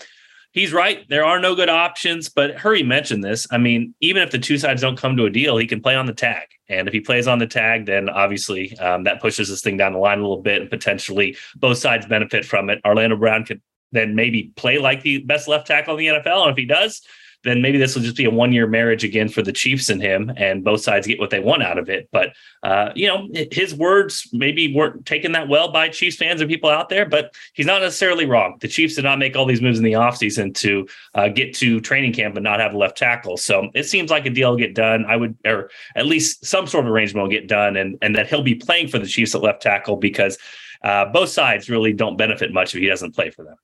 he's 0.57 0.73
right. 0.73 1.07
There 1.09 1.25
are 1.25 1.39
no 1.39 1.55
good 1.55 1.69
options, 1.69 2.29
but 2.29 2.59
Herbie 2.59 2.83
mentioned 2.83 3.23
this. 3.23 3.47
I 3.53 3.59
mean, 3.59 3.95
even 4.01 4.23
if 4.23 4.33
the 4.33 4.39
two 4.39 4.59
sides 4.59 4.81
don't 4.81 4.99
come 4.99 5.17
to 5.19 5.27
a 5.27 5.31
deal, 5.31 5.59
he 5.59 5.67
can 5.67 5.81
play 5.81 5.95
on 5.95 6.07
the 6.07 6.15
tag. 6.15 6.49
And 6.69 6.89
if 6.89 6.95
he 6.95 7.01
plays 7.01 7.29
on 7.29 7.39
the 7.39 7.47
tag, 7.47 7.87
then 7.87 8.09
obviously 8.09 8.77
um, 8.79 9.05
that 9.05 9.21
pushes 9.21 9.49
this 9.49 9.61
thing 9.61 9.77
down 9.77 9.93
the 9.93 9.99
line 9.99 10.19
a 10.19 10.23
little 10.23 10.43
bit 10.43 10.63
and 10.63 10.71
potentially 10.71 11.37
both 11.55 11.79
sides 11.79 12.07
benefit 12.07 12.45
from 12.45 12.71
it. 12.71 12.81
Orlando 12.85 13.17
Brown 13.17 13.45
could 13.45 13.61
then 13.93 14.17
maybe 14.17 14.53
play 14.57 14.79
like 14.79 15.03
the 15.03 15.19
best 15.19 15.47
left 15.47 15.67
tackle 15.67 15.97
in 15.97 15.99
the 15.99 16.21
NFL. 16.21 16.43
And 16.43 16.51
if 16.51 16.57
he 16.57 16.65
does, 16.65 17.03
then 17.47 17.63
maybe 17.63 17.79
this 17.79 17.95
will 17.95 18.03
just 18.03 18.17
be 18.17 18.25
a 18.25 18.31
one 18.31 18.53
year 18.53 18.67
marriage 18.67 19.05
again 19.05 19.29
for 19.29 19.43
the 19.43 19.53
Chiefs 19.53 19.89
and 19.89 20.03
him, 20.03 20.33
and 20.37 20.65
both 20.65 20.81
sides 20.81 21.07
get 21.07 21.19
what 21.19 21.31
they 21.31 21.41
want 21.41 21.63
out 21.63 21.79
of 21.79 21.89
it. 21.89 22.09
But, 22.13 22.33
uh, 22.63 22.91
you 22.95 23.07
know, 23.07 23.29
his 23.53 23.75
words 23.75 24.29
maybe 24.33 24.75
weren't 24.75 25.07
taken 25.07 25.33
that 25.33 25.49
well 25.49 25.71
by 25.71 25.89
Chiefs 25.89 26.17
fans 26.17 26.41
and 26.41 26.51
people 26.51 26.71
out 26.71 26.89
there, 26.89 27.07
but 27.07 27.35
he's 27.55 27.67
not 27.67 27.83
necessarily 27.83 28.27
wrong. 28.27 28.57
The 28.61 28.69
Chiefs 28.69 28.97
did 28.97 29.05
not 29.05 29.19
make 29.19 29.37
all 29.37 29.47
these 29.47 29.63
moves 29.63 29.79
in 29.79 29.85
the 29.85 29.93
offseason 29.93 30.55
to 30.57 30.87
uh, 31.15 31.29
get 31.29 31.55
to 31.57 31.81
training 31.81 32.13
camp 32.13 32.37
and 32.37 32.45
not 32.45 32.61
have 32.61 32.75
a 32.75 32.79
left 32.79 32.99
tackle. 32.99 33.37
So 33.37 33.71
it 33.75 33.85
seems 33.85 34.11
like 34.11 34.27
a 34.27 34.31
deal 34.31 34.51
will 34.51 34.59
get 34.59 34.75
done. 34.75 35.05
I 35.07 35.17
would, 35.17 35.37
or 35.47 35.71
at 35.95 36.07
least 36.07 36.45
some 36.45 36.67
sort 36.67 36.85
of 36.85 36.91
arrangement 36.91 37.23
will 37.25 37.31
get 37.31 37.49
done, 37.49 37.77
and, 37.77 37.99
and 38.03 38.15
that 38.17 38.27
he'll 38.29 38.43
be 38.43 38.55
playing 38.57 38.89
for 38.89 38.99
the 38.99 39.07
Chiefs 39.07 39.35
at 39.35 39.43
left 39.43 39.63
tackle 39.63 39.97
because 39.97 40.39
uh, 40.83 41.05
both 41.07 41.29
sides 41.29 41.71
really 41.71 41.93
don't 41.93 42.17
benefit 42.17 42.53
much 42.53 42.75
if 42.75 42.81
he 42.81 42.89
doesn't 42.89 43.15
play 43.15 43.31
for 43.31 43.45
them. 43.45 43.57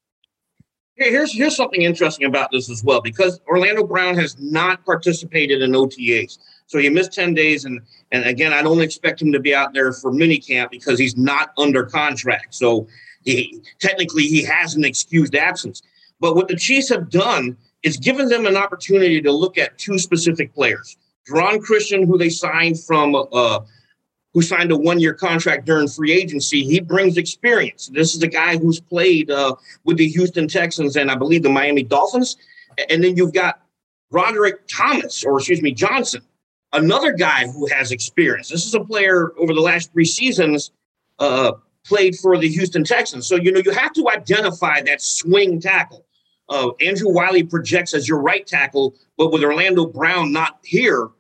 Here's 1.11 1.33
here's 1.33 1.57
something 1.57 1.83
interesting 1.83 2.27
about 2.27 2.51
this 2.51 2.71
as 2.71 2.83
well 2.85 3.01
because 3.01 3.41
Orlando 3.47 3.85
Brown 3.85 4.17
has 4.17 4.39
not 4.39 4.85
participated 4.85 5.63
in 5.63 5.73
OTAs. 5.73 6.39
So 6.67 6.79
he 6.79 6.89
missed 6.89 7.13
10 7.13 7.35
days. 7.35 7.67
And, 7.67 7.81
and 8.13 8.25
again, 8.25 8.53
I 8.53 8.63
don't 8.63 8.81
expect 8.81 9.21
him 9.21 9.31
to 9.33 9.41
be 9.41 9.55
out 9.55 9.75
there 9.75 9.93
for 9.93 10.11
minicamp 10.11 10.71
because 10.71 10.99
he's 10.99 11.17
not 11.17 11.53
under 11.59 11.85
contract. 11.85 12.55
So 12.55 12.89
he 13.25 13.63
technically 13.79 14.25
he 14.25 14.43
has 14.45 14.75
an 14.75 14.85
excused 14.85 15.35
absence. 15.35 15.83
But 16.19 16.35
what 16.35 16.49
the 16.49 16.57
Chiefs 16.57 16.89
have 16.89 17.11
done 17.11 17.57
is 17.83 17.97
given 17.97 18.29
them 18.29 18.47
an 18.47 18.57
opportunity 18.57 19.21
to 19.21 19.33
look 19.33 19.59
at 19.59 19.77
two 19.77 19.99
specific 19.99 20.55
players. 20.55 20.97
Geron 21.29 21.63
Christian, 21.63 22.07
who 22.07 22.17
they 22.17 22.31
signed 22.31 22.81
from 22.81 23.15
uh, 23.15 23.61
who 24.35 24.43
signed 24.43 24.73
a 24.73 24.77
one 24.77 24.99
year 24.99 25.15
contract 25.15 25.67
during 25.67 25.89
free 25.89 26.13
agency. 26.13 26.65
He 26.65 26.81
brings 26.81 27.17
experience. 27.17 27.89
This 27.93 28.15
is 28.15 28.23
a 28.23 28.29
guy 28.29 28.57
who's 28.57 28.81
played 28.81 29.31
uh, 29.31 29.55
with 29.85 29.99
the 29.99 30.09
Houston 30.09 30.49
Texans 30.49 30.97
and 30.97 31.11
I 31.11 31.15
believe 31.15 31.43
the 31.43 31.51
Miami 31.51 31.83
Dolphins. 31.83 32.37
And 32.89 33.05
then 33.05 33.17
you've 33.17 33.35
got 33.35 33.63
Roderick 34.11 34.67
Thomas, 34.69 35.25
or 35.25 35.39
excuse 35.39 35.63
me, 35.63 35.73
Johnson, 35.73 36.23
another 36.73 37.13
guy 37.13 37.47
who 37.47 37.67
has 37.67 37.93
experience. 37.93 38.49
This 38.49 38.67
is 38.67 38.75
a 38.75 38.85
player 38.85 39.33
over 39.39 39.53
the 39.53 39.61
last 39.61 39.93
three 39.93 40.05
seasons 40.05 40.71
uh, 41.19 41.53
played 41.85 42.17
for 42.17 42.39
the 42.39 42.49
Houston 42.49 42.85
Texans. 42.85 43.27
So, 43.27 43.37
you 43.37 43.53
know, 43.53 43.61
you 43.65 43.73
have 43.73 43.93
to 43.95 44.09
identify 44.09 44.81
that 44.83 45.03
swing 45.03 45.61
tackle. 45.61 46.07
Uh, 46.49 46.71
Andrew 46.81 47.11
Wiley 47.11 47.43
projects 47.43 47.95
as 47.95 48.09
your 48.09 48.21
right 48.21 48.47
tackle, 48.47 48.95
but 49.17 49.33
with 49.33 49.43
Orlando 49.43 49.87
Brown 49.87 50.33
not 50.33 50.59
here, 50.63 51.11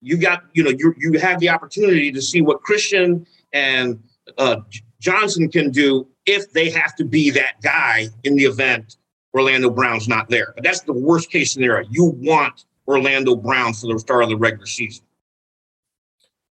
you 0.00 0.16
got 0.16 0.44
you 0.52 0.62
know 0.62 0.70
you 0.70 0.94
you 0.98 1.18
have 1.18 1.40
the 1.40 1.48
opportunity 1.48 2.10
to 2.12 2.22
see 2.22 2.40
what 2.40 2.62
Christian 2.62 3.26
and 3.52 4.02
uh, 4.38 4.56
Johnson 5.00 5.48
can 5.50 5.70
do 5.70 6.06
if 6.26 6.52
they 6.52 6.70
have 6.70 6.94
to 6.96 7.04
be 7.04 7.30
that 7.30 7.60
guy 7.62 8.08
in 8.24 8.36
the 8.36 8.44
event 8.44 8.96
Orlando 9.34 9.70
Brown's 9.70 10.08
not 10.08 10.28
there. 10.28 10.52
But 10.54 10.64
that's 10.64 10.80
the 10.80 10.92
worst 10.92 11.30
case 11.30 11.52
scenario. 11.52 11.88
You 11.90 12.04
want 12.04 12.64
Orlando 12.86 13.36
Brown 13.36 13.72
for 13.72 13.92
the 13.92 13.98
start 13.98 14.24
of 14.24 14.28
the 14.28 14.36
regular 14.36 14.66
season. 14.66 15.04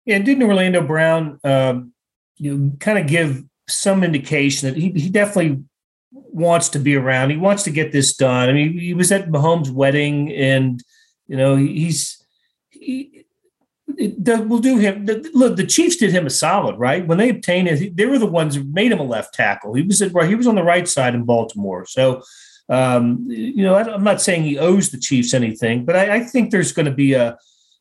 Yeah, 0.04 0.18
didn't 0.20 0.44
Orlando 0.44 0.86
Brown, 0.86 1.40
um, 1.42 1.92
you 2.36 2.56
know, 2.56 2.72
kind 2.78 2.98
of 2.98 3.06
give 3.06 3.44
some 3.68 4.04
indication 4.04 4.68
that 4.68 4.80
he, 4.80 4.90
he 4.90 5.08
definitely 5.08 5.64
wants 6.12 6.68
to 6.70 6.78
be 6.78 6.94
around. 6.94 7.30
He 7.30 7.36
wants 7.36 7.64
to 7.64 7.70
get 7.70 7.92
this 7.92 8.14
done. 8.14 8.48
I 8.48 8.52
mean, 8.52 8.78
he 8.78 8.94
was 8.94 9.10
at 9.10 9.28
Mahomes' 9.28 9.70
wedding, 9.70 10.32
and 10.32 10.82
you 11.26 11.36
know, 11.36 11.56
he's 11.56 12.24
he, 12.70 13.15
it, 13.98 14.48
will 14.48 14.58
do 14.58 14.78
him. 14.78 15.06
Look, 15.34 15.56
the 15.56 15.66
Chiefs 15.66 15.96
did 15.96 16.12
him 16.12 16.26
a 16.26 16.30
solid, 16.30 16.76
right? 16.76 17.06
When 17.06 17.18
they 17.18 17.30
obtained 17.30 17.68
it, 17.68 17.96
they 17.96 18.06
were 18.06 18.18
the 18.18 18.26
ones 18.26 18.54
who 18.54 18.64
made 18.64 18.92
him 18.92 19.00
a 19.00 19.04
left 19.04 19.34
tackle. 19.34 19.74
He 19.74 19.82
was 19.82 20.02
at, 20.02 20.12
he 20.26 20.34
was 20.34 20.46
on 20.46 20.54
the 20.54 20.62
right 20.62 20.86
side 20.86 21.14
in 21.14 21.24
Baltimore. 21.24 21.86
So, 21.86 22.22
um, 22.68 23.24
you 23.28 23.62
know, 23.62 23.74
I, 23.74 23.94
am 23.94 24.04
not 24.04 24.20
saying 24.20 24.42
he 24.42 24.58
owes 24.58 24.90
the 24.90 24.98
Chiefs 24.98 25.34
anything, 25.34 25.84
but 25.84 25.96
I, 25.96 26.16
I 26.16 26.20
think 26.20 26.50
there's 26.50 26.72
going 26.72 26.86
to 26.86 26.92
be 26.92 27.14
a 27.14 27.38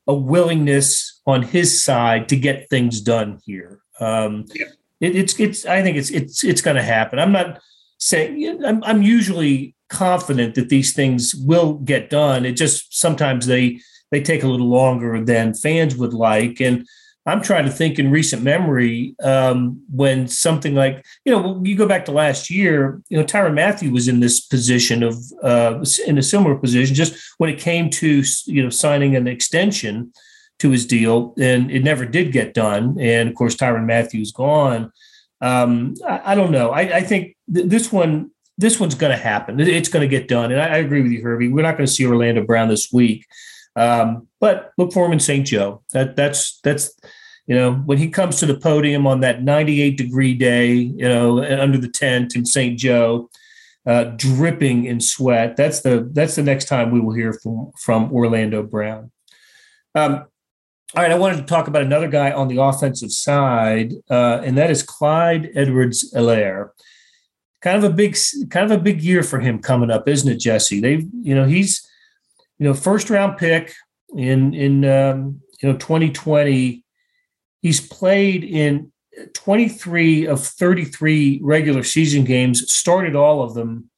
a 0.07 0.13
willingness 0.13 1.19
on 1.25 1.41
his 1.41 1.84
side 1.84 2.29
to 2.29 2.36
get 2.36 2.69
things 2.69 3.01
done 3.01 3.39
here. 3.45 3.81
Um, 4.00 4.45
yeah. 4.53 4.65
it, 5.00 5.15
it's 5.15 5.39
it's 5.39 5.65
I 5.65 5.81
think 5.81 5.98
it's 5.98 6.12
it's 6.12 6.43
it's 6.43 6.62
going 6.62 6.75
to 6.75 6.84
happen. 6.84 7.19
I'm 7.19 7.31
not 7.31 7.60
saying 7.98 8.63
I'm, 8.63 8.84
I'm 8.84 9.01
usually 9.01 9.75
confident 9.89 10.55
that 10.55 10.69
these 10.69 10.93
things 10.93 11.34
will 11.36 11.75
get 11.75 12.10
done. 12.10 12.45
It 12.45 12.53
just 12.53 12.98
sometimes 12.98 13.45
they 13.45 13.79
they 14.12 14.21
take 14.21 14.43
a 14.43 14.47
little 14.47 14.69
longer 14.69 15.24
than 15.24 15.53
fans 15.53 15.95
would 15.95 16.13
like. 16.13 16.62
And 16.62 16.88
I'm 17.27 17.41
trying 17.41 17.65
to 17.65 17.71
think 17.71 17.97
in 17.97 18.12
recent 18.12 18.43
memory 18.43 19.15
um, 19.24 19.81
when 19.91 20.27
something 20.27 20.75
like, 20.75 21.03
you 21.25 21.31
know, 21.31 21.59
you 21.63 21.75
go 21.75 21.88
back 21.88 22.05
to 22.05 22.12
last 22.12 22.51
year, 22.51 23.01
you 23.09 23.17
know, 23.17 23.24
Tyrann 23.24 23.55
Mathieu 23.55 23.91
was 23.91 24.07
in 24.07 24.19
this 24.19 24.39
position 24.39 25.01
of, 25.01 25.17
uh, 25.43 25.83
in 26.05 26.19
a 26.19 26.24
similar 26.24 26.55
position, 26.55 26.93
just 26.93 27.15
when 27.39 27.50
it 27.50 27.59
came 27.59 27.89
to, 27.89 28.24
you 28.45 28.62
know, 28.62 28.69
signing 28.69 29.15
an 29.15 29.27
extension 29.27 30.13
to 30.59 30.69
his 30.69 30.85
deal, 30.85 31.33
and 31.39 31.71
it 31.71 31.83
never 31.83 32.05
did 32.05 32.31
get 32.31 32.53
done. 32.53 32.95
And 33.00 33.27
of 33.27 33.35
course, 33.35 33.55
Tyrann 33.55 33.85
Mathieu's 33.85 34.31
gone. 34.31 34.91
Um, 35.41 35.95
I, 36.07 36.31
I, 36.31 36.35
don't 36.35 36.51
know. 36.51 36.71
I, 36.71 36.97
I 36.97 37.01
think 37.01 37.35
th- 37.53 37.67
this 37.67 37.91
one, 37.91 38.31
this 38.57 38.79
one's 38.79 38.95
going 38.95 39.12
to 39.12 39.21
happen. 39.21 39.59
It's 39.59 39.89
going 39.89 40.07
to 40.07 40.07
get 40.07 40.27
done. 40.27 40.51
And 40.51 40.62
I 40.62 40.77
agree 40.77 41.01
with 41.01 41.12
you, 41.12 41.21
Herbie. 41.21 41.50
We're 41.50 41.63
not 41.63 41.75
going 41.75 41.88
to 41.88 41.91
see 41.91 42.05
Orlando 42.05 42.43
Brown 42.43 42.69
this 42.69 42.91
week. 42.91 43.25
Um, 43.75 44.27
but 44.39 44.72
look 44.77 44.94
for 44.94 45.05
him 45.05 45.13
in 45.13 45.20
St. 45.20 45.46
Joe. 45.46 45.84
That 45.91 46.15
that's 46.15 46.60
that's 46.63 46.98
you 47.48 47.55
know 47.55 47.74
when 47.74 47.98
he 47.98 48.10
comes 48.10 48.39
to 48.39 48.46
the 48.46 48.58
podium 48.58 49.05
on 49.05 49.20
that 49.22 49.44
98 49.44 49.98
degree 49.98 50.34
day, 50.34 50.74
you 50.74 51.08
know, 51.08 51.44
under 51.44 51.77
the 51.77 51.89
tent 51.89 52.36
in 52.36 52.46
St. 52.46 52.77
Joe, 52.79 53.29
uh, 53.86 54.05
dripping 54.15 54.86
in 54.86 55.00
sweat. 55.00 55.55
That's 55.55 55.82
the 55.82 56.10
that's 56.12 56.36
the 56.36 56.44
next 56.44 56.65
time 56.65 56.91
we 56.91 57.00
will 57.00 57.13
hear 57.13 57.34
from 57.34 57.72
from 57.82 58.12
Orlando 58.12 58.63
Brown. 58.63 59.12
Um, 59.94 60.25
all 60.96 61.01
right, 61.01 61.12
I 61.12 61.17
wanted 61.17 61.38
to 61.38 61.44
talk 61.44 61.67
about 61.67 61.82
another 61.82 62.08
guy 62.08 62.32
on 62.32 62.48
the 62.48 62.62
offensive 62.62 63.12
side, 63.12 63.94
uh, 64.10 64.41
and 64.44 64.58
that 64.58 64.72
is 64.72 64.84
Clyde 64.84 65.50
Edwards-Helaire. 65.55 66.70
Kind 67.62 67.77
of 67.77 67.84
a 67.84 67.94
big, 67.94 68.15
kind 68.50 68.72
of 68.72 68.79
a 68.79 68.82
big 68.82 69.01
year 69.01 69.24
for 69.24 69.39
him 69.39 69.60
coming 69.60 69.89
up, 69.89 70.08
isn't 70.08 70.32
it, 70.32 70.39
Jesse? 70.39 70.79
They've, 70.79 71.05
you 71.22 71.34
know, 71.34 71.46
he's 71.46 71.86
you 72.59 72.65
know, 72.65 72.74
first 72.74 73.09
round 73.09 73.38
pick 73.38 73.74
in 74.15 74.53
in 74.53 74.85
um, 74.85 75.41
you 75.62 75.71
know 75.71 75.77
2020. 75.77 76.83
He's 77.62 77.81
played 77.81 78.43
in 78.43 78.91
23 79.33 80.27
of 80.27 80.45
33 80.45 81.39
regular 81.41 81.83
season 81.83 82.24
games, 82.24 82.71
started 82.71 83.15
all 83.15 83.41
of 83.41 83.53
them, 83.55 83.89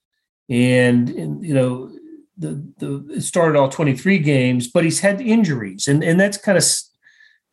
and, 0.50 1.10
and 1.10 1.44
you 1.44 1.54
know 1.54 1.92
the 2.38 2.64
the 2.78 3.22
started 3.22 3.58
all 3.58 3.70
23 3.70 4.20
games, 4.20 4.68
but 4.68 4.84
he's 4.84 5.00
had 5.00 5.22
injuries, 5.22 5.88
and 5.88 6.04
and 6.04 6.20
that's 6.20 6.38
kind 6.38 6.58
of 6.58 6.66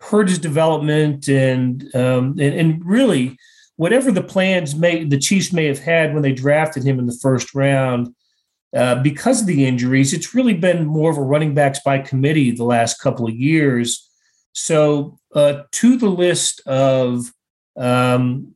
hurt 0.01 0.29
his 0.29 0.39
development, 0.39 1.29
and 1.29 1.95
um, 1.95 2.37
and, 2.39 2.55
and 2.55 2.85
really 2.85 3.37
whatever 3.77 4.13
the 4.13 4.23
plans 4.23 4.75
may 4.75 5.05
the 5.05 5.19
Chiefs 5.19 5.53
may 5.53 5.67
have 5.67 5.81
had 5.81 6.15
when 6.15 6.23
they 6.23 6.33
drafted 6.33 6.85
him 6.85 6.99
in 6.99 7.07
the 7.07 7.19
first 7.21 7.55
round 7.55 8.15
uh, 8.75 8.97
because 9.03 9.41
of 9.41 9.47
the 9.47 9.65
injuries, 9.65 10.13
it's 10.13 10.35
really 10.35 10.55
been 10.55 10.85
more 10.85 11.11
of 11.11 11.17
a 11.17 11.23
running 11.23 11.55
backs 11.55 11.81
by 11.85 11.99
committee 11.99 12.51
the 12.51 12.65
last 12.65 13.01
couple 13.01 13.27
of 13.27 13.35
years. 13.35 14.11
So, 14.53 15.19
uh, 15.35 15.63
to 15.73 15.97
the 15.97 16.09
list 16.09 16.61
of 16.67 17.31
um, 17.77 18.55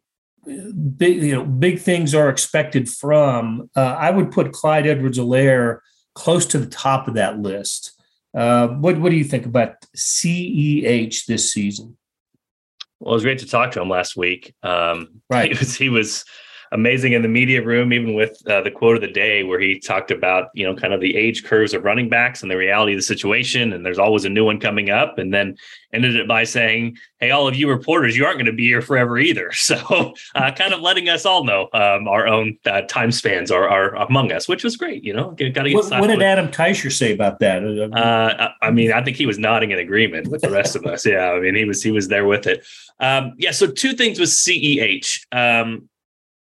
big, 0.97 1.23
you 1.23 1.35
know, 1.35 1.45
big 1.45 1.81
things 1.81 2.15
are 2.15 2.29
expected 2.29 2.89
from. 2.89 3.71
Uh, 3.77 3.97
I 3.99 4.11
would 4.11 4.31
put 4.31 4.53
Clyde 4.53 4.87
Edwards-Helaire 4.87 5.81
close 6.15 6.47
to 6.47 6.59
the 6.59 6.67
top 6.67 7.09
of 7.09 7.15
that 7.15 7.39
list. 7.39 7.93
Uh, 8.37 8.69
what 8.69 8.99
What 8.99 9.11
do 9.11 9.17
you 9.17 9.25
think 9.25 9.47
about 9.47 9.75
CEH 9.97 11.27
this 11.27 11.53
season? 11.53 11.97
Well, 13.01 13.15
it 13.15 13.17
was 13.17 13.23
great 13.23 13.39
to 13.39 13.47
talk 13.47 13.73
to 13.73 13.81
him 13.81 13.89
last 13.89 14.17
week. 14.17 14.55
Um, 14.63 15.23
right, 15.31 15.53
he 15.53 15.59
was 15.59 15.77
he 15.77 15.89
was 15.89 16.25
amazing 16.73 17.13
in 17.13 17.23
the 17.23 17.29
media 17.29 17.63
room, 17.63 17.93
even 17.93 18.15
with 18.15 18.41
uh, 18.49 18.61
the 18.63 18.71
quote 18.71 18.97
of 18.97 19.01
the 19.01 19.11
day 19.11 19.43
where 19.43 19.61
he 19.61 19.79
talked 19.79 20.11
about, 20.11 20.49
you 20.55 20.67
know, 20.67 20.75
kind 20.75 20.93
of 20.93 21.01
the 21.01 21.17
age 21.17 21.45
curves 21.45 21.75
of 21.75 21.85
running 21.85 22.09
backs 22.09 22.43
and 22.43 22.51
the 22.51 22.57
reality 22.57 22.93
of 22.93 22.99
the 22.99 23.03
situation. 23.03 23.73
And 23.73 23.85
there's 23.85 23.99
always 23.99 24.25
a 24.25 24.29
new 24.29 24.45
one 24.45 24.61
coming 24.61 24.91
up. 24.91 25.19
And 25.19 25.33
then 25.33 25.57
ended 25.93 26.17
it 26.17 26.29
by 26.29 26.45
saying, 26.45 26.99
Hey, 27.19 27.31
all 27.31 27.49
of 27.49 27.57
you 27.57 27.69
reporters, 27.69 28.17
you 28.17 28.25
aren't 28.25 28.37
going 28.37 28.47
to 28.47 28.53
be 28.53 28.67
here 28.67 28.83
forever 28.83 29.19
either. 29.19 29.53
So 29.69 30.15
uh, 30.35 30.51
kind 30.53 30.73
of 30.73 30.81
letting 30.81 31.11
us 31.11 31.27
all 31.27 31.45
know 31.45 31.69
um, 31.75 32.09
our 32.09 32.27
own 32.27 32.57
uh, 32.65 32.83
time 32.83 33.13
spans 33.13 33.51
are, 33.51 33.69
are 33.69 33.95
among 33.97 34.33
us, 34.33 34.49
which 34.49 34.65
was 34.65 34.79
great. 34.79 35.05
You 35.05 35.13
know, 35.13 35.33
got 35.33 35.37
to 35.37 35.51
get 35.51 35.75
what, 35.75 35.91
what 35.91 36.07
did 36.07 36.23
Adam 36.23 36.49
Teicher 36.49 36.91
say 36.91 37.13
about 37.13 37.39
that? 37.41 37.63
Uh, 37.63 38.49
I 38.63 38.71
mean, 38.71 38.93
I 38.93 39.05
think 39.05 39.19
he 39.19 39.27
was 39.27 39.39
nodding 39.39 39.73
in 39.73 39.79
agreement 39.79 40.29
with 40.29 40.41
the 40.41 40.51
rest 40.51 40.75
of 40.75 40.87
us. 40.87 41.05
Yeah. 41.09 41.33
I 41.33 41.41
mean, 41.41 41.55
he 41.55 41.65
was, 41.65 41.83
he 41.83 41.91
was 41.91 42.09
there 42.09 42.27
with 42.27 42.47
it. 42.47 42.67
Um, 43.01 43.35
yeah. 43.39 43.51
So 43.51 43.67
two 43.67 43.93
things 43.93 44.19
with 44.19 44.29
CEH. 44.29 45.27
Um, 45.33 45.89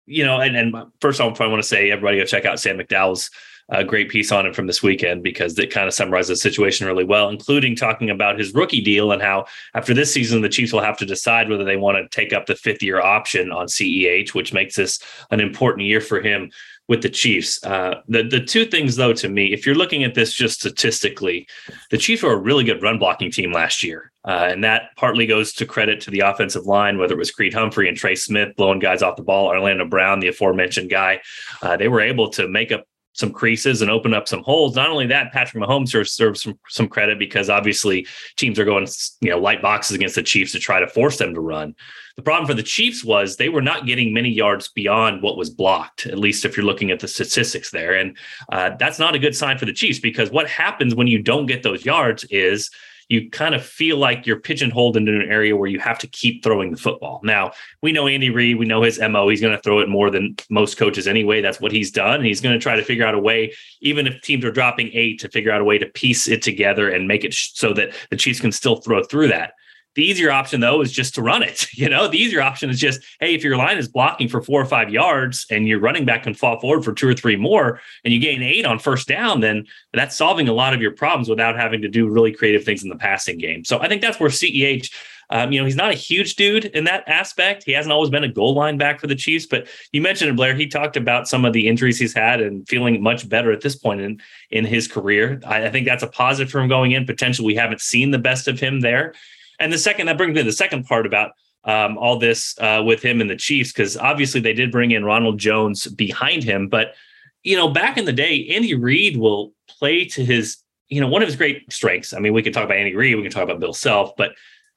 you 0.08 0.24
know, 0.24 0.40
and, 0.40 0.56
and 0.56 0.74
first 1.00 1.20
off, 1.20 1.40
I 1.40 1.46
want 1.46 1.62
to 1.62 1.68
say 1.68 1.90
everybody 1.90 2.18
go 2.18 2.24
check 2.24 2.46
out 2.46 2.58
Sam 2.58 2.78
McDowell's 2.78 3.30
uh, 3.70 3.82
great 3.82 4.08
piece 4.08 4.32
on 4.32 4.46
him 4.46 4.54
from 4.54 4.66
this 4.66 4.82
weekend 4.82 5.22
because 5.22 5.58
it 5.58 5.70
kind 5.70 5.86
of 5.86 5.92
summarizes 5.92 6.28
the 6.28 6.36
situation 6.36 6.86
really 6.86 7.04
well, 7.04 7.28
including 7.28 7.76
talking 7.76 8.08
about 8.08 8.38
his 8.38 8.54
rookie 8.54 8.80
deal 8.80 9.12
and 9.12 9.20
how 9.20 9.44
after 9.74 9.92
this 9.92 10.12
season, 10.12 10.40
the 10.40 10.48
Chiefs 10.48 10.72
will 10.72 10.80
have 10.80 10.96
to 10.96 11.04
decide 11.04 11.50
whether 11.50 11.64
they 11.64 11.76
want 11.76 11.98
to 11.98 12.16
take 12.16 12.32
up 12.32 12.46
the 12.46 12.56
fifth 12.56 12.82
year 12.82 13.00
option 13.00 13.52
on 13.52 13.66
CEH, 13.66 14.32
which 14.32 14.54
makes 14.54 14.76
this 14.76 15.00
an 15.30 15.40
important 15.40 15.86
year 15.86 16.00
for 16.00 16.20
him 16.20 16.50
with 16.88 17.02
the 17.02 17.08
Chiefs. 17.08 17.62
Uh, 17.64 18.00
the 18.08 18.22
the 18.22 18.40
two 18.40 18.64
things 18.64 18.96
though 18.96 19.12
to 19.12 19.28
me, 19.28 19.52
if 19.52 19.66
you're 19.66 19.74
looking 19.74 20.04
at 20.04 20.14
this 20.14 20.32
just 20.32 20.58
statistically, 20.58 21.46
the 21.90 21.98
Chiefs 21.98 22.22
were 22.22 22.32
a 22.32 22.36
really 22.36 22.64
good 22.64 22.82
run 22.82 22.98
blocking 22.98 23.30
team 23.30 23.52
last 23.52 23.82
year, 23.82 24.10
uh, 24.24 24.48
and 24.50 24.64
that 24.64 24.96
partly 24.96 25.26
goes 25.26 25.52
to 25.54 25.66
credit 25.66 26.00
to 26.00 26.10
the 26.10 26.20
offensive 26.20 26.66
line, 26.66 26.98
whether 26.98 27.14
it 27.14 27.18
was 27.18 27.30
Creed 27.30 27.54
Humphrey 27.54 27.88
and 27.88 27.96
Trey 27.96 28.14
Smith 28.14 28.56
blowing 28.56 28.78
guys 28.78 29.02
off 29.02 29.16
the 29.16 29.22
ball, 29.22 29.46
Orlando 29.46 29.84
Brown, 29.84 30.20
the 30.20 30.28
aforementioned 30.28 30.90
guy. 30.90 31.20
Uh, 31.62 31.76
they 31.76 31.88
were 31.88 32.00
able 32.00 32.30
to 32.30 32.48
make 32.48 32.72
up 32.72 32.84
some 33.18 33.32
creases 33.32 33.82
and 33.82 33.90
open 33.90 34.14
up 34.14 34.28
some 34.28 34.44
holes. 34.44 34.76
Not 34.76 34.90
only 34.90 35.06
that, 35.08 35.32
Patrick 35.32 35.62
Mahomes 35.62 35.88
serves, 35.88 36.42
some 36.42 36.58
some 36.68 36.88
credit 36.88 37.18
because 37.18 37.50
obviously 37.50 38.06
teams 38.36 38.58
are 38.58 38.64
going 38.64 38.86
you 39.20 39.30
know 39.30 39.38
light 39.38 39.60
boxes 39.60 39.96
against 39.96 40.14
the 40.14 40.22
Chiefs 40.22 40.52
to 40.52 40.60
try 40.60 40.78
to 40.78 40.86
force 40.86 41.18
them 41.18 41.34
to 41.34 41.40
run. 41.40 41.74
The 42.14 42.22
problem 42.22 42.46
for 42.46 42.54
the 42.54 42.62
Chiefs 42.62 43.04
was 43.04 43.36
they 43.36 43.48
were 43.48 43.62
not 43.62 43.86
getting 43.86 44.14
many 44.14 44.30
yards 44.30 44.68
beyond 44.68 45.22
what 45.22 45.36
was 45.36 45.50
blocked. 45.50 46.06
At 46.06 46.18
least 46.18 46.44
if 46.44 46.56
you're 46.56 46.66
looking 46.66 46.92
at 46.92 47.00
the 47.00 47.08
statistics 47.08 47.70
there, 47.70 47.94
and 47.94 48.16
uh, 48.52 48.70
that's 48.78 49.00
not 49.00 49.16
a 49.16 49.18
good 49.18 49.36
sign 49.36 49.58
for 49.58 49.66
the 49.66 49.72
Chiefs 49.72 49.98
because 49.98 50.30
what 50.30 50.48
happens 50.48 50.94
when 50.94 51.08
you 51.08 51.20
don't 51.20 51.46
get 51.46 51.64
those 51.64 51.84
yards 51.84 52.24
is 52.30 52.70
you 53.08 53.30
kind 53.30 53.54
of 53.54 53.64
feel 53.64 53.96
like 53.96 54.26
you're 54.26 54.40
pigeonholed 54.40 54.96
into 54.96 55.14
an 55.14 55.30
area 55.30 55.56
where 55.56 55.68
you 55.68 55.80
have 55.80 55.98
to 55.98 56.06
keep 56.06 56.42
throwing 56.42 56.70
the 56.70 56.76
football. 56.76 57.20
Now, 57.24 57.52
we 57.82 57.92
know 57.92 58.06
Andy 58.06 58.30
Reid, 58.30 58.58
we 58.58 58.66
know 58.66 58.82
his 58.82 59.00
MO. 59.00 59.28
He's 59.28 59.40
going 59.40 59.56
to 59.56 59.62
throw 59.62 59.80
it 59.80 59.88
more 59.88 60.10
than 60.10 60.36
most 60.50 60.76
coaches 60.76 61.08
anyway. 61.08 61.40
That's 61.40 61.60
what 61.60 61.72
he's 61.72 61.90
done. 61.90 62.16
And 62.16 62.26
he's 62.26 62.42
going 62.42 62.54
to 62.54 62.62
try 62.62 62.76
to 62.76 62.84
figure 62.84 63.06
out 63.06 63.14
a 63.14 63.18
way, 63.18 63.54
even 63.80 64.06
if 64.06 64.20
teams 64.20 64.44
are 64.44 64.52
dropping 64.52 64.90
eight, 64.92 65.20
to 65.20 65.30
figure 65.30 65.50
out 65.50 65.60
a 65.60 65.64
way 65.64 65.78
to 65.78 65.86
piece 65.86 66.28
it 66.28 66.42
together 66.42 66.90
and 66.90 67.08
make 67.08 67.24
it 67.24 67.32
so 67.32 67.72
that 67.72 67.94
the 68.10 68.16
Chiefs 68.16 68.40
can 68.40 68.52
still 68.52 68.76
throw 68.76 69.02
through 69.02 69.28
that. 69.28 69.54
The 69.98 70.04
easier 70.04 70.30
option, 70.30 70.60
though, 70.60 70.80
is 70.80 70.92
just 70.92 71.16
to 71.16 71.22
run 71.22 71.42
it. 71.42 71.66
You 71.78 71.88
know, 71.88 72.08
the 72.08 72.18
easier 72.18 72.42
option 72.42 72.70
is 72.70 72.80
just, 72.80 73.00
hey, 73.20 73.34
if 73.34 73.44
your 73.44 73.56
line 73.56 73.78
is 73.78 73.86
blocking 73.86 74.28
for 74.28 74.42
four 74.42 74.60
or 74.60 74.64
five 74.64 74.90
yards 74.90 75.46
and 75.48 75.66
your 75.66 75.78
running 75.78 76.04
back 76.04 76.24
can 76.24 76.34
fall 76.34 76.58
forward 76.58 76.84
for 76.84 76.92
two 76.92 77.08
or 77.08 77.14
three 77.14 77.36
more 77.36 77.80
and 78.04 78.12
you 78.12 78.18
gain 78.18 78.42
eight 78.42 78.66
on 78.66 78.80
first 78.80 79.06
down, 79.06 79.40
then 79.40 79.64
that's 79.92 80.16
solving 80.16 80.48
a 80.48 80.52
lot 80.52 80.74
of 80.74 80.82
your 80.82 80.90
problems 80.90 81.28
without 81.28 81.56
having 81.56 81.82
to 81.82 81.88
do 81.88 82.08
really 82.08 82.32
creative 82.32 82.64
things 82.64 82.82
in 82.82 82.88
the 82.88 82.96
passing 82.96 83.38
game. 83.38 83.64
So 83.64 83.80
I 83.80 83.86
think 83.88 84.02
that's 84.02 84.18
where 84.18 84.28
CEH 84.28 84.90
um, 85.30 85.52
you 85.52 85.60
know, 85.60 85.66
he's 85.66 85.76
not 85.76 85.90
a 85.90 85.94
huge 85.94 86.36
dude 86.36 86.64
in 86.64 86.84
that 86.84 87.06
aspect. 87.06 87.64
He 87.64 87.72
hasn't 87.72 87.92
always 87.92 88.08
been 88.08 88.24
a 88.24 88.32
goal 88.32 88.54
line 88.54 88.78
back 88.78 88.98
for 88.98 89.08
the 89.08 89.14
Chiefs, 89.14 89.44
but 89.44 89.68
you 89.92 90.00
mentioned 90.00 90.30
it, 90.30 90.36
Blair. 90.36 90.54
He 90.54 90.66
talked 90.66 90.96
about 90.96 91.28
some 91.28 91.44
of 91.44 91.52
the 91.52 91.68
injuries 91.68 91.98
he's 91.98 92.14
had 92.14 92.40
and 92.40 92.66
feeling 92.66 93.02
much 93.02 93.28
better 93.28 93.52
at 93.52 93.60
this 93.60 93.76
point 93.76 94.00
in 94.00 94.22
in 94.50 94.64
his 94.64 94.88
career. 94.88 95.38
I, 95.46 95.66
I 95.66 95.70
think 95.70 95.86
that's 95.86 96.02
a 96.02 96.08
positive 96.08 96.50
for 96.50 96.60
him 96.60 96.68
going 96.68 96.92
in. 96.92 97.04
Potentially, 97.04 97.44
we 97.44 97.56
haven't 97.56 97.82
seen 97.82 98.10
the 98.10 98.18
best 98.18 98.48
of 98.48 98.58
him 98.58 98.80
there. 98.80 99.12
And 99.58 99.72
the 99.72 99.78
second, 99.78 100.06
that 100.06 100.16
brings 100.16 100.34
me 100.34 100.40
to 100.40 100.44
the 100.44 100.52
second 100.52 100.84
part 100.84 101.06
about 101.06 101.32
um, 101.64 101.98
all 101.98 102.18
this 102.18 102.56
uh, 102.60 102.82
with 102.84 103.02
him 103.02 103.20
and 103.20 103.28
the 103.28 103.36
Chiefs, 103.36 103.72
because 103.72 103.96
obviously 103.96 104.40
they 104.40 104.52
did 104.52 104.70
bring 104.70 104.92
in 104.92 105.04
Ronald 105.04 105.38
Jones 105.38 105.86
behind 105.86 106.44
him. 106.44 106.68
But, 106.68 106.94
you 107.42 107.56
know, 107.56 107.68
back 107.68 107.96
in 107.98 108.04
the 108.04 108.12
day, 108.12 108.48
Andy 108.54 108.74
Reid 108.74 109.16
will 109.16 109.52
play 109.68 110.04
to 110.06 110.24
his, 110.24 110.58
you 110.88 111.00
know, 111.00 111.08
one 111.08 111.22
of 111.22 111.28
his 111.28 111.36
great 111.36 111.70
strengths. 111.72 112.12
I 112.12 112.20
mean, 112.20 112.32
we 112.32 112.42
can 112.42 112.52
talk 112.52 112.64
about 112.64 112.76
Andy 112.76 112.94
Reid, 112.94 113.16
we 113.16 113.22
can 113.22 113.32
talk 113.32 113.44
about 113.44 113.60
Bill 113.60 113.74
Self, 113.74 114.16
but 114.16 114.32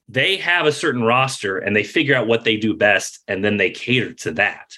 they 0.09 0.35
have 0.37 0.65
a 0.65 0.71
certain 0.71 1.03
roster 1.03 1.57
and 1.57 1.75
they 1.75 1.83
figure 1.83 2.15
out 2.15 2.27
what 2.27 2.43
they 2.43 2.57
do 2.57 2.73
best 2.73 3.19
and 3.27 3.45
then 3.45 3.57
they 3.57 3.69
cater 3.69 4.13
to 4.13 4.31
that. 4.31 4.77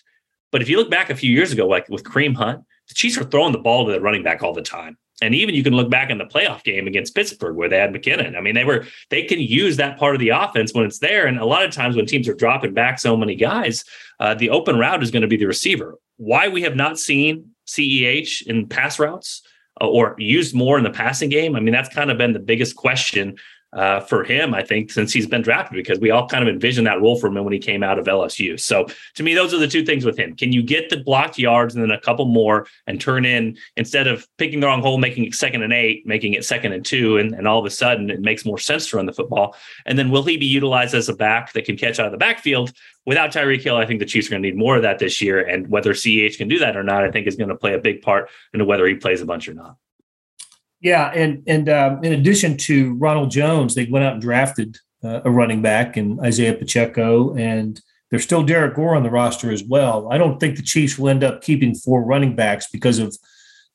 But 0.52 0.62
if 0.62 0.70
you 0.70 0.78
look 0.78 0.92
back 0.92 1.10
a 1.10 1.16
few 1.16 1.32
years 1.32 1.52
ago, 1.52 1.68
like 1.68 1.90
with 1.90 2.04
Kareem 2.04 2.36
Hunt, 2.36 2.64
the 2.88 2.94
Chiefs 2.94 3.18
were 3.18 3.26
throwing 3.26 3.54
the 3.54 3.58
ball 3.58 3.86
to 3.86 3.92
the 3.92 4.02
running 4.02 4.22
back 4.22 4.44
all 4.44 4.54
the 4.54 4.62
time. 4.62 4.98
And 5.22 5.36
even 5.36 5.56
you 5.56 5.64
can 5.64 5.74
look 5.74 5.90
back 5.90 6.10
in 6.10 6.18
the 6.18 6.26
playoff 6.26 6.64
game 6.64 6.88
against 6.88 7.16
Pittsburgh 7.16 7.56
where 7.56 7.70
they 7.70 7.78
had 7.78 7.94
McKinnon. 7.94 8.36
I 8.36 8.42
mean, 8.42 8.56
they 8.56 8.66
were 8.66 8.86
they 9.10 9.24
can 9.24 9.40
use 9.40 9.78
that 9.78 9.98
part 9.98 10.16
of 10.16 10.20
the 10.20 10.30
offense 10.30 10.74
when 10.74 10.86
it's 10.86 11.00
there. 11.00 11.28
And 11.28 11.38
a 11.38 11.46
lot 11.46 11.64
of 11.64 11.72
times 11.72 11.96
when 11.96 12.06
teams 12.06 12.28
are 12.28 12.34
dropping 12.34 12.74
back 12.74 13.00
so 13.00 13.16
many 13.16 13.36
guys, 13.36 13.84
uh, 14.20 14.34
the 14.34 14.50
open 14.50 14.78
route 14.78 15.04
is 15.04 15.12
going 15.12 15.22
to 15.22 15.28
be 15.28 15.38
the 15.38 15.46
receiver. 15.46 15.96
Why 16.18 16.48
we 16.48 16.64
have 16.64 16.76
not 16.76 17.00
seen 17.00 17.52
CEH 17.68 18.48
in 18.48 18.68
pass 18.68 19.00
routes 19.00 19.44
uh, 19.80 19.88
or 19.88 20.16
used 20.18 20.56
more 20.56 20.78
in 20.78 20.84
the 20.84 20.90
passing 20.90 21.30
game? 21.30 21.56
I 21.56 21.60
mean, 21.60 21.74
that's 21.74 21.94
kind 21.94 22.10
of 22.10 22.18
been 22.18 22.34
the 22.34 22.40
biggest 22.40 22.76
question 22.76 23.38
uh, 23.76 24.00
for 24.02 24.24
him, 24.24 24.54
I 24.54 24.64
think, 24.64 24.92
since 24.92 25.14
he's 25.14 25.28
been 25.28 25.42
drafted, 25.42 25.76
because 25.76 26.00
we 26.00 26.12
all 26.12 26.28
kind 26.28 26.48
of 26.48 26.54
envisioned 26.54 26.88
that 26.88 27.02
role 27.02 27.20
for 27.20 27.28
him 27.28 27.44
when 27.44 27.54
he 27.54 27.60
came 27.60 27.84
out 27.84 28.00
of 28.00 28.06
LSU. 28.06 28.60
So 28.60 28.88
to 29.16 29.24
me, 29.24 29.34
those 29.34 29.54
are 29.54 29.58
the 29.58 29.68
two 29.68 29.84
things 29.84 30.06
with 30.06 30.18
him. 30.18 30.36
Can 30.36 30.52
you 30.52 30.62
get 30.62 30.90
the 30.90 30.98
blocked 31.04 31.40
yards 31.40 31.76
and 31.76 31.84
then 31.84 31.92
a 31.92 32.00
couple 32.00 32.26
more 32.26 32.68
and 32.88 33.00
turn 33.00 33.26
in 33.26 33.58
instead 33.76 34.08
of 34.08 34.28
picking 34.38 34.60
the 34.60 34.68
wrong 34.68 34.82
hole, 34.82 34.98
making 34.98 35.26
it 35.26 35.34
second 35.34 35.64
and 35.64 35.74
eight, 35.74 36.06
making 36.06 36.34
it 36.34 36.46
second 36.46 36.74
and 36.74 36.86
two, 36.86 37.18
and, 37.18 37.34
and 37.34 37.48
all 37.48 37.60
of 37.60 37.66
a 37.66 37.70
sudden 37.70 38.10
it 38.10 38.22
makes 38.22 38.46
more 38.46 38.60
sense 38.60 38.90
to 38.90 38.98
run 38.98 39.06
the 39.06 39.14
football? 39.14 39.56
And 39.86 39.98
then 39.98 40.12
will 40.12 40.24
he 40.24 40.38
be 40.38 40.46
utilized 40.46 40.94
as 40.94 41.10
a 41.10 41.16
back 41.16 41.54
that 41.54 41.66
can 41.66 41.78
catch 41.78 42.00
out 42.00 42.06
of 42.06 42.12
the 42.12 42.18
backfield? 42.18 42.72
Without 43.06 43.32
Tyreek 43.32 43.62
Hill, 43.62 43.76
I 43.76 43.86
think 43.86 44.00
the 44.00 44.06
Chiefs 44.06 44.28
are 44.28 44.32
going 44.32 44.44
to 44.44 44.50
need 44.50 44.58
more 44.58 44.78
of 44.78 44.84
that 44.84 45.00
this 45.00 45.22
year. 45.22 45.42
And 45.42 45.68
whether 45.68 45.94
CEH 45.94 46.38
can 46.38 46.48
do 46.48 46.60
that 46.60 46.78
or 46.78 46.84
not, 46.84 47.04
I 47.04 47.12
think 47.12 47.28
is 47.28 47.36
going 47.36 47.50
to 47.50 47.56
play 47.56 47.74
a 47.74 47.80
big 47.80 48.02
part 48.02 48.30
into 48.54 48.66
whether 48.66 48.86
he 48.88 48.96
plays 48.96 49.22
a 49.22 49.26
bunch 49.26 49.50
or 49.50 49.54
not. 49.54 49.76
Yeah, 50.84 51.12
and 51.16 51.42
and 51.48 51.70
uh, 51.70 51.98
in 52.04 52.12
addition 52.12 52.58
to 52.58 52.94
Ronald 52.96 53.32
Jones, 53.32 53.74
they 53.74 53.86
went 53.86 54.04
out 54.04 54.14
and 54.14 54.22
drafted 54.22 54.78
uh, 55.02 55.22
a 55.24 55.32
running 55.32 55.62
back 55.62 55.96
and 55.96 56.20
Isaiah 56.20 56.54
Pacheco, 56.54 57.34
and 57.38 57.82
there's 58.12 58.26
still 58.26 58.44
Derrick 58.44 58.76
Gore 58.76 58.94
on 58.94 59.04
the 59.04 59.10
roster 59.10 59.50
as 59.50 59.64
well. 59.64 60.12
I 60.12 60.18
don't 60.18 60.42
think 60.42 60.58
the 60.58 60.62
Chiefs 60.62 61.00
will 61.00 61.08
end 61.08 61.24
up 61.24 61.42
keeping 61.42 61.74
four 61.74 62.04
running 62.04 62.36
backs 62.36 62.68
because 62.70 63.00
of 63.00 63.18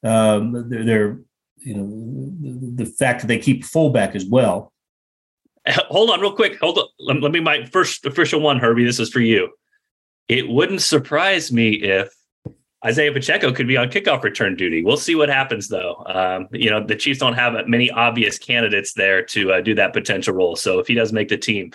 um, 0.04 0.68
their, 0.68 0.84
their, 0.84 1.20
you 1.56 1.74
know 1.74 2.74
the, 2.76 2.84
fact 2.84 3.22
that 3.22 3.26
they 3.26 3.38
keep 3.38 3.64
fullback 3.64 4.14
as 4.14 4.26
well. 4.26 4.70
Hold 5.66 6.10
on, 6.10 6.20
real 6.20 6.36
quick. 6.36 6.58
Hold 6.60 6.76
on. 6.76 6.88
Let, 7.00 7.22
let 7.22 7.32
me 7.32 7.40
my 7.40 7.64
first 7.64 8.04
official 8.04 8.42
one, 8.42 8.58
Herbie. 8.58 8.84
This 8.84 9.00
is 9.00 9.08
for 9.08 9.20
you. 9.20 9.48
It 10.28 10.46
wouldn't 10.46 10.82
surprise 10.82 11.50
me 11.50 11.70
if 11.70 12.12
Isaiah 12.85 13.12
Pacheco 13.12 13.52
could 13.52 13.66
be 13.66 13.76
on 13.76 13.88
kickoff 13.88 14.23
return 14.23 14.54
duty. 14.54 14.85
We'll 14.85 14.97
see 14.97 15.16
what 15.16 15.28
happens, 15.28 15.68
though. 15.68 16.04
Um, 16.06 16.49
you 16.52 16.70
know, 16.70 16.85
the 16.85 16.94
Chiefs 16.94 17.18
don't 17.18 17.35
have 17.35 17.66
many 17.66 17.90
obvious 17.90 18.38
candidates 18.38 18.92
there 18.92 19.23
to 19.25 19.54
uh, 19.54 19.61
do 19.61 19.75
that 19.75 19.92
potential 19.92 20.35
role. 20.35 20.54
So 20.54 20.78
if 20.78 20.87
he 20.87 20.94
does 20.94 21.12
make 21.12 21.28
the 21.28 21.37
team, 21.37 21.73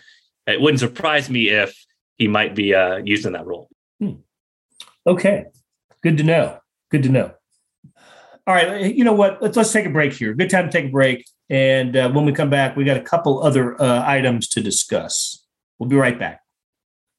it 0.47 0.61
wouldn't 0.61 0.79
surprise 0.79 1.29
me 1.29 1.49
if 1.49 1.77
he 2.15 2.27
might 2.27 2.55
be 2.55 2.73
uh, 2.73 2.97
used 2.97 3.25
in 3.25 3.33
that 3.33 3.45
role. 3.45 3.69
Hmm. 3.99 4.13
Okay, 5.05 5.45
good 6.01 6.17
to 6.17 6.23
know. 6.23 6.59
Good 6.89 7.03
to 7.03 7.09
know. 7.09 7.33
All 8.45 8.53
right, 8.53 8.93
you 8.93 9.03
know 9.03 9.13
what? 9.13 9.41
Let's 9.41 9.57
let's 9.57 9.71
take 9.71 9.85
a 9.85 9.89
break 9.89 10.13
here. 10.13 10.33
Good 10.33 10.49
time 10.49 10.65
to 10.65 10.71
take 10.71 10.85
a 10.85 10.91
break. 10.91 11.25
And 11.49 11.95
uh, 11.95 12.11
when 12.11 12.25
we 12.25 12.33
come 12.33 12.49
back, 12.49 12.75
we 12.75 12.83
got 12.83 12.97
a 12.97 13.01
couple 13.01 13.43
other 13.43 13.81
uh, 13.81 14.03
items 14.05 14.47
to 14.49 14.61
discuss. 14.61 15.45
We'll 15.79 15.89
be 15.89 15.95
right 15.95 16.17
back. 16.17 16.42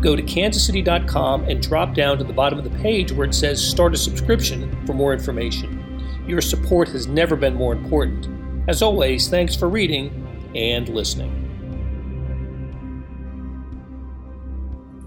go 0.00 0.16
to 0.16 0.22
kansascity.com 0.22 1.44
and 1.44 1.62
drop 1.62 1.94
down 1.94 2.18
to 2.18 2.24
the 2.24 2.32
bottom 2.32 2.58
of 2.58 2.64
the 2.64 2.78
page 2.78 3.12
where 3.12 3.26
it 3.26 3.34
says 3.34 3.62
Start 3.62 3.94
a 3.94 3.96
Subscription 3.96 4.84
for 4.86 4.94
more 4.94 5.12
information. 5.12 6.24
Your 6.26 6.40
support 6.40 6.88
has 6.88 7.06
never 7.06 7.36
been 7.36 7.54
more 7.54 7.72
important. 7.72 8.28
As 8.68 8.82
always, 8.82 9.28
thanks 9.28 9.56
for 9.56 9.68
reading 9.68 10.26
and 10.54 10.88
listening. 10.88 11.46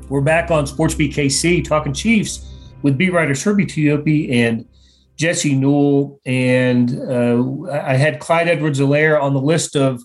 We're 0.10 0.22
back 0.22 0.52
on 0.52 0.66
SportsBeat 0.66 1.14
KC 1.14 1.64
talking 1.64 1.94
Chiefs 1.94 2.50
with 2.82 2.98
beat 2.98 3.14
writers 3.14 3.42
Herbie 3.44 3.66
Teope 3.66 4.32
and 4.32 4.68
Jesse 5.16 5.56
Newell. 5.56 6.20
And 6.26 7.00
uh, 7.00 7.72
I 7.72 7.96
had 7.96 8.20
Clyde 8.20 8.48
Edwards-Helaire 8.48 9.22
on 9.22 9.34
the 9.34 9.42
list 9.42 9.76
of 9.76 10.04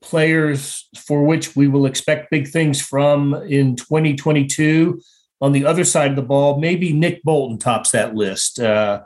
players 0.00 0.88
for 0.96 1.24
which 1.24 1.56
we 1.56 1.68
will 1.68 1.86
expect 1.86 2.30
big 2.30 2.48
things 2.48 2.80
from 2.80 3.34
in 3.34 3.76
2022. 3.76 5.00
On 5.40 5.52
the 5.52 5.64
other 5.64 5.84
side 5.84 6.10
of 6.10 6.16
the 6.16 6.22
ball, 6.22 6.58
maybe 6.58 6.92
Nick 6.92 7.22
Bolton 7.22 7.58
tops 7.58 7.92
that 7.92 8.14
list. 8.14 8.58
Uh, 8.58 9.02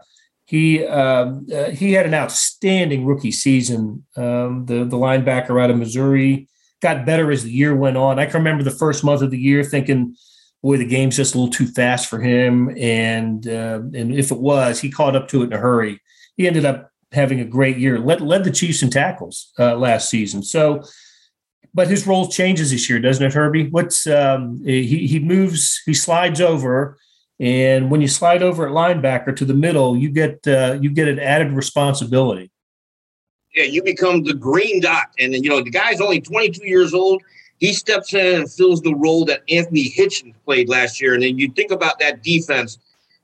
he 0.47 0.85
um, 0.87 1.47
uh, 1.55 1.71
he 1.71 1.93
had 1.93 2.07
an 2.07 2.15
outstanding 2.15 3.07
rookie 3.07 3.33
season. 3.33 4.05
Um, 4.17 4.67
the 4.67 4.85
the 4.85 4.97
linebacker 4.97 5.63
out 5.63 5.71
of 5.71 5.79
Missouri 5.79 6.49
got 6.81 7.07
better 7.07 7.31
as 7.31 7.45
the 7.45 7.51
year 7.51 7.75
went 7.75 7.97
on. 7.97 8.19
I 8.19 8.27
can 8.27 8.35
remember 8.35 8.63
the 8.63 8.71
first 8.71 9.05
month 9.05 9.23
of 9.23 9.31
the 9.31 9.39
year 9.39 9.65
thinking, 9.65 10.17
"Boy, 10.63 10.77
the 10.77 10.87
game's 10.87 11.17
just 11.17 11.35
a 11.35 11.39
little 11.39 11.53
too 11.53 11.67
fast 11.67 12.09
for 12.09 12.21
him." 12.21 12.75
And 12.79 13.47
uh, 13.47 13.81
and 13.95 14.15
if 14.15 14.31
it 14.31 14.39
was, 14.39 14.81
he 14.81 14.91
caught 14.91 15.17
up 15.17 15.29
to 15.29 15.43
it 15.43 15.47
in 15.47 15.53
a 15.53 15.59
hurry. 15.59 16.01
He 16.37 16.47
ended 16.47 16.65
up 16.65 16.92
having 17.13 17.41
a 17.41 17.45
great 17.45 17.79
year. 17.79 17.99
Led 17.99 18.21
led 18.21 18.45
the 18.45 18.51
Chiefs 18.51 18.83
in 18.83 18.91
tackles 18.91 19.53
uh, 19.59 19.77
last 19.77 20.09
season. 20.09 20.43
So, 20.43 20.83
but 21.75 21.89
his 21.89 22.07
role 22.07 22.29
changes 22.29 22.71
this 22.71 22.89
year, 22.89 22.99
doesn't 22.99 23.25
it, 23.25 23.35
Herbie? 23.35 23.69
What's 23.69 24.07
um, 24.07 24.63
he 24.65 25.07
he 25.07 25.19
moves, 25.19 25.83
he 25.85 25.95
slides 25.95 26.41
over, 26.41 26.99
and 27.41 27.91
when 27.91 28.01
you 28.01 28.09
slide 28.09 28.43
over 28.43 28.67
at 28.67 28.73
linebacker 28.73 29.35
to 29.37 29.45
the 29.45 29.55
middle, 29.55 29.97
you 29.97 30.11
get 30.11 30.47
uh, 30.47 30.79
you 30.81 30.91
get 30.91 31.09
an 31.09 31.19
added 31.19 31.53
responsibility. 31.53 32.51
Yeah, 33.55 33.65
you 33.65 33.83
become 33.83 34.23
the 34.23 34.35
green 34.35 34.81
dot, 34.81 35.09
and 35.19 35.35
you 35.35 35.51
know 35.51 35.63
the 35.63 35.71
guy's 35.71 36.01
only 36.01 36.21
22 36.21 36.67
years 36.67 36.95
old. 36.95 37.23
He 37.59 37.73
steps 37.73 38.13
in 38.13 38.41
and 38.41 38.51
fills 38.51 38.81
the 38.81 38.95
role 38.95 39.25
that 39.27 39.43
Anthony 39.49 39.89
Hitchens 39.89 40.35
played 40.45 40.69
last 40.69 41.01
year, 41.01 41.15
and 41.15 41.23
then 41.23 41.39
you 41.39 41.49
think 41.51 41.71
about 41.71 41.99
that 42.01 42.23
defense 42.23 42.79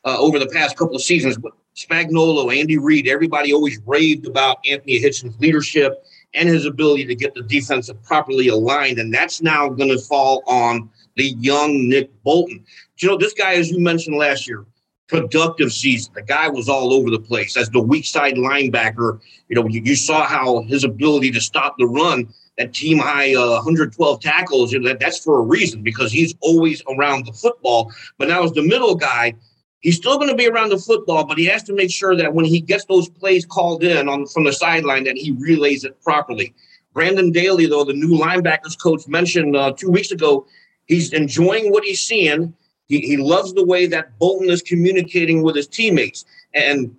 uh, 0.04 0.16
over 0.18 0.38
the 0.38 0.46
past 0.46 0.76
couple 0.76 0.94
of 0.94 1.02
seasons. 1.02 1.36
Spagnuolo, 1.78 2.54
Andy 2.54 2.76
Reid, 2.76 3.06
everybody 3.06 3.52
always 3.52 3.78
raved 3.86 4.26
about 4.26 4.58
Anthony 4.66 5.00
Hitchens' 5.00 5.38
leadership 5.40 6.04
and 6.34 6.48
his 6.48 6.66
ability 6.66 7.04
to 7.06 7.14
get 7.14 7.34
the 7.34 7.42
defense 7.42 7.88
properly 8.04 8.48
aligned. 8.48 8.98
And 8.98 9.14
that's 9.14 9.40
now 9.40 9.68
going 9.68 9.90
to 9.90 9.98
fall 9.98 10.42
on 10.46 10.90
the 11.16 11.30
young 11.38 11.88
Nick 11.88 12.10
Bolton. 12.24 12.64
You 12.98 13.08
know, 13.08 13.16
this 13.16 13.32
guy, 13.32 13.54
as 13.54 13.70
you 13.70 13.78
mentioned 13.78 14.16
last 14.16 14.48
year, 14.48 14.66
productive 15.06 15.72
season. 15.72 16.12
The 16.14 16.22
guy 16.22 16.48
was 16.48 16.68
all 16.68 16.92
over 16.92 17.10
the 17.10 17.20
place 17.20 17.56
as 17.56 17.70
the 17.70 17.80
weak 17.80 18.04
side 18.04 18.34
linebacker. 18.34 19.20
You 19.48 19.56
know, 19.56 19.68
you, 19.68 19.80
you 19.82 19.94
saw 19.94 20.26
how 20.26 20.62
his 20.62 20.84
ability 20.84 21.30
to 21.30 21.40
stop 21.40 21.76
the 21.78 21.86
run 21.86 22.28
that 22.58 22.74
team 22.74 22.98
high 22.98 23.34
uh, 23.34 23.54
112 23.54 24.20
tackles. 24.20 24.72
You 24.72 24.80
know, 24.80 24.88
that, 24.88 25.00
that's 25.00 25.18
for 25.18 25.38
a 25.38 25.42
reason 25.42 25.82
because 25.82 26.12
he's 26.12 26.34
always 26.40 26.82
around 26.88 27.24
the 27.24 27.32
football. 27.32 27.92
But 28.18 28.28
now 28.28 28.42
as 28.42 28.52
the 28.52 28.62
middle 28.62 28.96
guy, 28.96 29.34
he's 29.80 29.96
still 29.96 30.16
going 30.16 30.30
to 30.30 30.36
be 30.36 30.48
around 30.48 30.70
the 30.70 30.78
football, 30.78 31.24
but 31.24 31.38
he 31.38 31.46
has 31.46 31.62
to 31.64 31.72
make 31.72 31.90
sure 31.90 32.16
that 32.16 32.34
when 32.34 32.44
he 32.44 32.60
gets 32.60 32.84
those 32.86 33.08
plays 33.08 33.44
called 33.46 33.82
in 33.84 34.08
on 34.08 34.26
from 34.26 34.44
the 34.44 34.52
sideline, 34.52 35.04
that 35.04 35.16
he 35.16 35.32
relays 35.32 35.84
it 35.84 36.00
properly. 36.02 36.54
Brendan 36.92 37.30
Daly, 37.30 37.66
though, 37.66 37.84
the 37.84 37.92
new 37.92 38.18
linebackers 38.18 38.80
coach 38.80 39.06
mentioned 39.06 39.54
uh, 39.54 39.72
two 39.72 39.90
weeks 39.90 40.10
ago, 40.10 40.46
he's 40.86 41.12
enjoying 41.12 41.70
what 41.70 41.84
he's 41.84 42.00
seeing. 42.00 42.54
He, 42.86 43.00
he 43.00 43.16
loves 43.16 43.52
the 43.54 43.64
way 43.64 43.86
that 43.86 44.18
Bolton 44.18 44.50
is 44.50 44.62
communicating 44.62 45.42
with 45.42 45.54
his 45.54 45.68
teammates. 45.68 46.24
And 46.54 46.96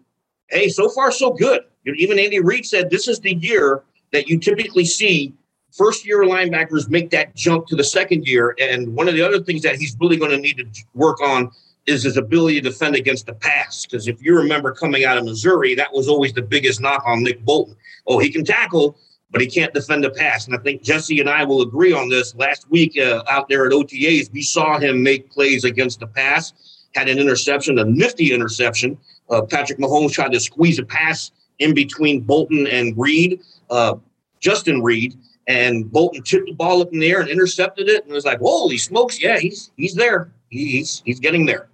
hey, 0.49 0.69
so 0.69 0.89
far, 0.89 1.11
so 1.11 1.31
good. 1.31 1.61
Even 1.85 2.19
Andy 2.19 2.39
Reid 2.39 2.65
said 2.65 2.89
this 2.89 3.07
is 3.07 3.19
the 3.19 3.33
year 3.33 3.83
that 4.13 4.29
you 4.29 4.39
typically 4.39 4.85
see 4.85 5.33
first 5.71 6.05
year 6.05 6.23
linebackers 6.23 6.89
make 6.89 7.09
that 7.11 7.35
jump 7.35 7.67
to 7.67 7.75
the 7.75 7.83
second 7.83 8.27
year. 8.27 8.55
And 8.59 8.95
one 8.95 9.07
of 9.07 9.15
the 9.15 9.21
other 9.21 9.41
things 9.41 9.63
that 9.63 9.75
he's 9.75 9.97
really 9.99 10.17
going 10.17 10.31
to 10.31 10.37
need 10.37 10.57
to 10.57 10.65
work 10.93 11.19
on 11.21 11.51
is 11.85 12.03
his 12.03 12.17
ability 12.17 12.61
to 12.61 12.69
defend 12.69 12.95
against 12.95 13.25
the 13.25 13.33
pass. 13.33 13.85
Because 13.85 14.07
if 14.07 14.21
you 14.21 14.35
remember 14.35 14.71
coming 14.71 15.05
out 15.05 15.17
of 15.17 15.25
Missouri, 15.25 15.75
that 15.75 15.91
was 15.93 16.07
always 16.07 16.33
the 16.33 16.41
biggest 16.41 16.81
knock 16.81 17.03
on 17.05 17.23
Nick 17.23 17.43
Bolton. 17.43 17.75
Oh, 18.05 18.19
he 18.19 18.29
can 18.29 18.45
tackle, 18.45 18.97
but 19.31 19.41
he 19.41 19.47
can't 19.47 19.73
defend 19.73 20.03
the 20.03 20.11
pass. 20.11 20.45
And 20.45 20.55
I 20.55 20.59
think 20.59 20.83
Jesse 20.83 21.19
and 21.19 21.29
I 21.29 21.43
will 21.43 21.61
agree 21.61 21.93
on 21.93 22.09
this. 22.09 22.35
Last 22.35 22.69
week 22.69 22.97
uh, 22.97 23.23
out 23.27 23.49
there 23.49 23.65
at 23.65 23.71
OTAs, 23.71 24.31
we 24.31 24.41
saw 24.41 24.77
him 24.77 25.01
make 25.01 25.31
plays 25.31 25.63
against 25.63 25.99
the 25.99 26.07
pass, 26.07 26.53
had 26.95 27.09
an 27.09 27.17
interception, 27.17 27.79
a 27.79 27.85
nifty 27.85 28.33
interception. 28.33 28.97
Uh, 29.29 29.41
Patrick 29.41 29.79
Mahomes 29.79 30.11
tried 30.11 30.31
to 30.33 30.39
squeeze 30.39 30.79
a 30.79 30.85
pass 30.85 31.31
in 31.59 31.73
between 31.73 32.21
Bolton 32.21 32.67
and 32.67 32.93
Reid, 32.97 33.41
uh, 33.69 33.95
Justin 34.39 34.81
Reid. 34.81 35.15
and 35.47 35.91
Bolton 35.91 36.21
tipped 36.23 36.45
the 36.45 36.53
ball 36.53 36.81
up 36.81 36.93
in 36.93 36.99
the 36.99 37.09
air 37.09 37.21
and 37.21 37.29
intercepted 37.29 37.89
it. 37.89 38.03
And 38.03 38.11
it 38.11 38.15
was 38.15 38.25
like, 38.25 38.39
holy 38.39 38.77
smokes, 38.77 39.21
yeah, 39.21 39.39
he's 39.39 39.71
he's 39.77 39.95
there. 39.95 40.31
He's 40.49 41.01
he's 41.05 41.19
getting 41.19 41.45
there. 41.45 41.69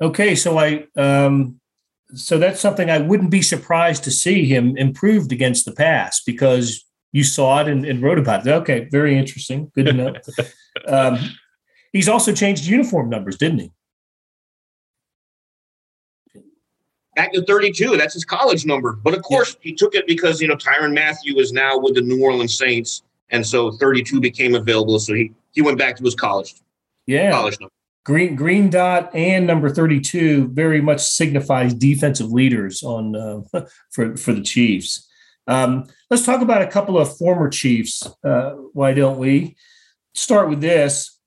Okay, 0.00 0.34
so 0.34 0.58
I 0.58 0.86
um, 0.96 1.60
so 2.14 2.38
that's 2.38 2.60
something 2.60 2.90
I 2.90 2.98
wouldn't 2.98 3.30
be 3.30 3.42
surprised 3.42 4.04
to 4.04 4.10
see 4.10 4.46
him 4.46 4.76
improved 4.76 5.32
against 5.32 5.64
the 5.64 5.72
pass 5.72 6.20
because 6.20 6.84
you 7.12 7.24
saw 7.24 7.60
it 7.60 7.68
and, 7.68 7.84
and 7.84 8.02
wrote 8.02 8.18
about 8.18 8.46
it. 8.46 8.50
Okay, 8.50 8.88
very 8.90 9.16
interesting. 9.16 9.70
Good 9.74 9.86
to 9.86 9.92
know. 9.92 10.14
um, 10.86 11.18
he's 11.92 12.08
also 12.08 12.32
changed 12.32 12.64
uniform 12.64 13.08
numbers, 13.10 13.36
didn't 13.36 13.58
he? 13.60 13.70
Back 17.14 17.32
to 17.34 17.42
32. 17.44 17.98
That's 17.98 18.14
his 18.14 18.24
college 18.24 18.64
number. 18.64 18.94
But 18.94 19.12
of 19.14 19.22
course, 19.22 19.54
yeah. 19.54 19.70
he 19.70 19.74
took 19.74 19.94
it 19.94 20.06
because, 20.06 20.40
you 20.40 20.48
know, 20.48 20.56
Tyrann 20.56 20.94
Mathieu 20.94 21.38
is 21.38 21.52
now 21.52 21.78
with 21.78 21.94
the 21.94 22.00
New 22.00 22.22
Orleans 22.24 22.56
Saints. 22.56 23.02
And 23.28 23.46
so 23.46 23.70
32 23.72 24.20
became 24.20 24.54
available. 24.54 24.98
So 24.98 25.12
he, 25.12 25.32
he 25.52 25.60
went 25.60 25.78
back 25.78 25.96
to 25.96 26.04
his 26.04 26.14
college. 26.14 26.54
Yeah. 27.06 27.50
Green 28.04 28.34
green 28.34 28.68
dot 28.68 29.14
and 29.14 29.46
number 29.46 29.70
32 29.70 30.48
very 30.48 30.80
much 30.80 31.00
signifies 31.00 31.72
defensive 31.72 32.32
leaders 32.32 32.82
on 32.82 33.14
uh, 33.14 33.62
for 33.92 34.16
for 34.16 34.32
the 34.32 34.42
Chiefs. 34.42 35.08
Um, 35.46 35.86
let's 36.10 36.24
talk 36.24 36.40
about 36.40 36.62
a 36.62 36.66
couple 36.66 36.98
of 36.98 37.16
former 37.16 37.48
Chiefs. 37.48 38.06
Uh, 38.24 38.52
why 38.72 38.92
don't 38.92 39.18
we 39.18 39.56
start 40.14 40.48
with 40.48 40.60
this? 40.60 41.18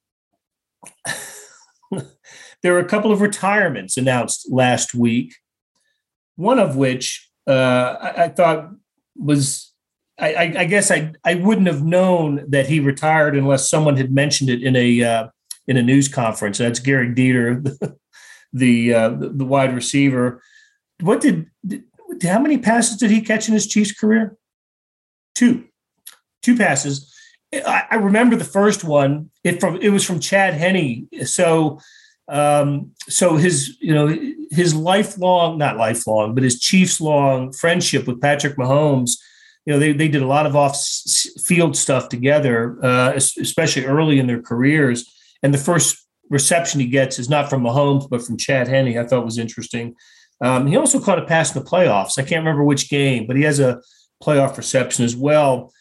there 1.91 2.73
were 2.73 2.79
a 2.79 2.85
couple 2.85 3.11
of 3.11 3.21
retirements 3.21 3.97
announced 3.97 4.51
last 4.51 4.93
week. 4.93 5.35
One 6.35 6.59
of 6.59 6.75
which 6.75 7.29
uh, 7.47 7.95
I, 8.01 8.23
I, 8.23 8.27
thought 8.29 8.71
was, 9.15 9.71
I, 10.19 10.53
I, 10.57 10.65
guess 10.65 10.91
I 10.91 11.13
I 11.23 11.35
wouldn't 11.35 11.67
have 11.67 11.83
known 11.83 12.43
that 12.49 12.67
he 12.67 12.79
retired 12.79 13.35
unless 13.35 13.69
someone 13.69 13.97
had 13.97 14.11
mentioned 14.11 14.49
it 14.49 14.63
in 14.63 14.75
a 14.75 15.03
uh, 15.03 15.27
in 15.67 15.77
a 15.77 15.83
news 15.83 16.07
conference. 16.07 16.57
That's 16.57 16.79
Gehrig 16.79 17.15
Dieter, 17.15 17.63
the 17.63 17.97
the, 18.53 18.93
uh, 18.93 19.09
the 19.09 19.45
wide 19.45 19.75
receiver. 19.75 20.41
What 21.01 21.19
did, 21.21 21.47
did, 21.65 21.83
how 22.23 22.39
many 22.39 22.57
passes 22.57 22.97
did 22.97 23.11
he 23.11 23.21
catch 23.21 23.47
in 23.47 23.53
his 23.53 23.67
Chiefs 23.67 23.91
career? 23.91 24.37
Two, 25.33 25.65
two 26.41 26.55
passes. 26.55 27.13
I, 27.53 27.83
I 27.91 27.95
remember 27.95 28.35
the 28.35 28.45
first 28.45 28.83
one. 28.83 29.29
It 29.43 29.59
from 29.59 29.77
it 29.81 29.89
was 29.89 30.03
from 30.03 30.19
Chad 30.19 30.53
Henne. 30.53 31.07
So 31.25 31.79
um, 32.27 32.91
so 33.07 33.35
his 33.35 33.77
you 33.81 33.93
know 33.93 34.17
his 34.51 34.73
lifelong 34.73 35.57
not 35.57 35.77
lifelong 35.77 36.33
but 36.33 36.43
his 36.43 36.59
Chiefs 36.59 36.99
long 36.99 37.51
friendship 37.51 38.07
with 38.07 38.21
Patrick 38.21 38.57
Mahomes. 38.57 39.11
You 39.65 39.73
know 39.73 39.79
they 39.79 39.91
they 39.91 40.07
did 40.07 40.21
a 40.21 40.27
lot 40.27 40.45
of 40.45 40.55
off 40.55 40.81
field 41.43 41.75
stuff 41.75 42.09
together, 42.09 42.77
uh, 42.83 43.13
especially 43.15 43.85
early 43.85 44.19
in 44.19 44.27
their 44.27 44.41
careers 44.41 45.11
and 45.43 45.53
the 45.53 45.59
first 45.59 45.97
reception 46.29 46.79
he 46.79 46.87
gets 46.87 47.19
is 47.19 47.29
not 47.29 47.49
from 47.49 47.63
Mahomes, 47.63 48.09
but 48.09 48.21
from 48.21 48.37
Chad 48.37 48.67
Henne. 48.67 48.97
I 48.97 49.05
thought 49.05 49.25
was 49.25 49.37
interesting. 49.37 49.95
Um, 50.41 50.67
he 50.67 50.75
also 50.75 50.99
caught 50.99 51.19
a 51.19 51.25
pass 51.25 51.55
in 51.55 51.63
the 51.63 51.69
playoffs. 51.69 52.17
I 52.17 52.23
can't 52.23 52.41
remember 52.41 52.63
which 52.63 52.89
game, 52.89 53.25
but 53.27 53.35
he 53.35 53.43
has 53.43 53.59
a 53.59 53.81
playoff 54.23 54.57
reception 54.57 55.05
as 55.05 55.15
well. 55.15 55.71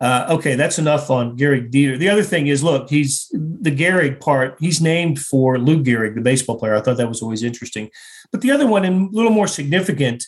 Uh, 0.00 0.26
okay, 0.30 0.56
that's 0.56 0.80
enough 0.80 1.10
on 1.10 1.36
Gehrig 1.36 1.70
Dieter. 1.70 1.96
The 1.96 2.08
other 2.08 2.24
thing 2.24 2.48
is, 2.48 2.64
look, 2.64 2.90
he's 2.90 3.28
the 3.32 3.70
Gehrig 3.70 4.20
part. 4.20 4.56
He's 4.58 4.80
named 4.80 5.20
for 5.20 5.58
Lou 5.58 5.82
Gehrig, 5.82 6.16
the 6.16 6.20
baseball 6.20 6.58
player. 6.58 6.74
I 6.74 6.80
thought 6.80 6.96
that 6.96 7.08
was 7.08 7.22
always 7.22 7.44
interesting. 7.44 7.88
But 8.32 8.40
the 8.40 8.50
other 8.50 8.66
one, 8.66 8.84
and 8.84 9.08
a 9.08 9.16
little 9.16 9.30
more 9.30 9.46
significant, 9.46 10.24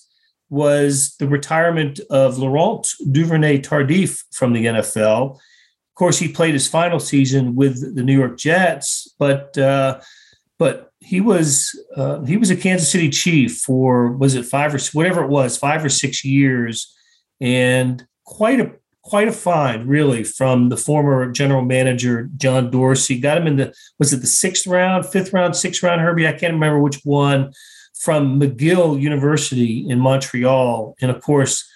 was 0.49 1.17
the 1.17 1.27
retirement 1.27 1.99
of 2.11 2.39
Laurent 2.39 2.87
Duvernay 3.11 3.63
Tardif 3.63 4.23
from 4.33 4.53
the 4.53 4.67
NFL. 4.67 5.41
Of 5.95 5.97
course, 5.97 6.19
he 6.19 6.27
played 6.27 6.55
his 6.55 6.67
final 6.67 6.99
season 6.99 7.55
with 7.55 7.95
the 7.95 8.03
New 8.03 8.19
York 8.19 8.37
Jets, 8.37 9.15
but 9.17 9.57
uh, 9.57 10.01
but 10.59 10.91
he 10.99 11.21
was 11.21 11.71
uh, 11.97 12.21
he 12.23 12.37
was 12.37 12.51
a 12.51 12.57
Kansas 12.57 12.91
City 12.91 13.09
Chief 13.09 13.59
for 13.59 14.11
was 14.11 14.35
it 14.35 14.45
five 14.45 14.75
or 14.75 14.81
whatever 14.93 15.23
it 15.23 15.31
was 15.31 15.57
five 15.57 15.85
or 15.85 15.89
six 15.89 16.25
years, 16.25 16.93
and 17.41 18.05
quite 18.25 18.59
a 18.59 18.73
quite 19.03 19.29
a 19.29 19.33
find 19.33 19.89
really 19.89 20.25
from 20.25 20.69
the 20.69 20.77
former 20.77 21.31
general 21.31 21.63
manager 21.63 22.29
John 22.39 22.73
Dorsey. 22.73 23.21
Got 23.21 23.39
him 23.39 23.47
in 23.47 23.57
the 23.57 23.73
was 24.01 24.13
it 24.13 24.17
the 24.17 24.27
sixth 24.27 24.67
round, 24.67 25.07
fifth 25.07 25.33
round, 25.33 25.55
sixth 25.55 25.81
round, 25.81 26.01
Herbie? 26.01 26.27
I 26.27 26.33
can't 26.33 26.55
remember 26.55 26.81
which 26.81 27.03
one 27.05 27.53
from 27.97 28.41
McGill 28.41 29.01
University 29.01 29.89
in 29.89 30.01
Montreal, 30.01 30.97
and 31.01 31.13
of 31.13 31.23
course 31.23 31.71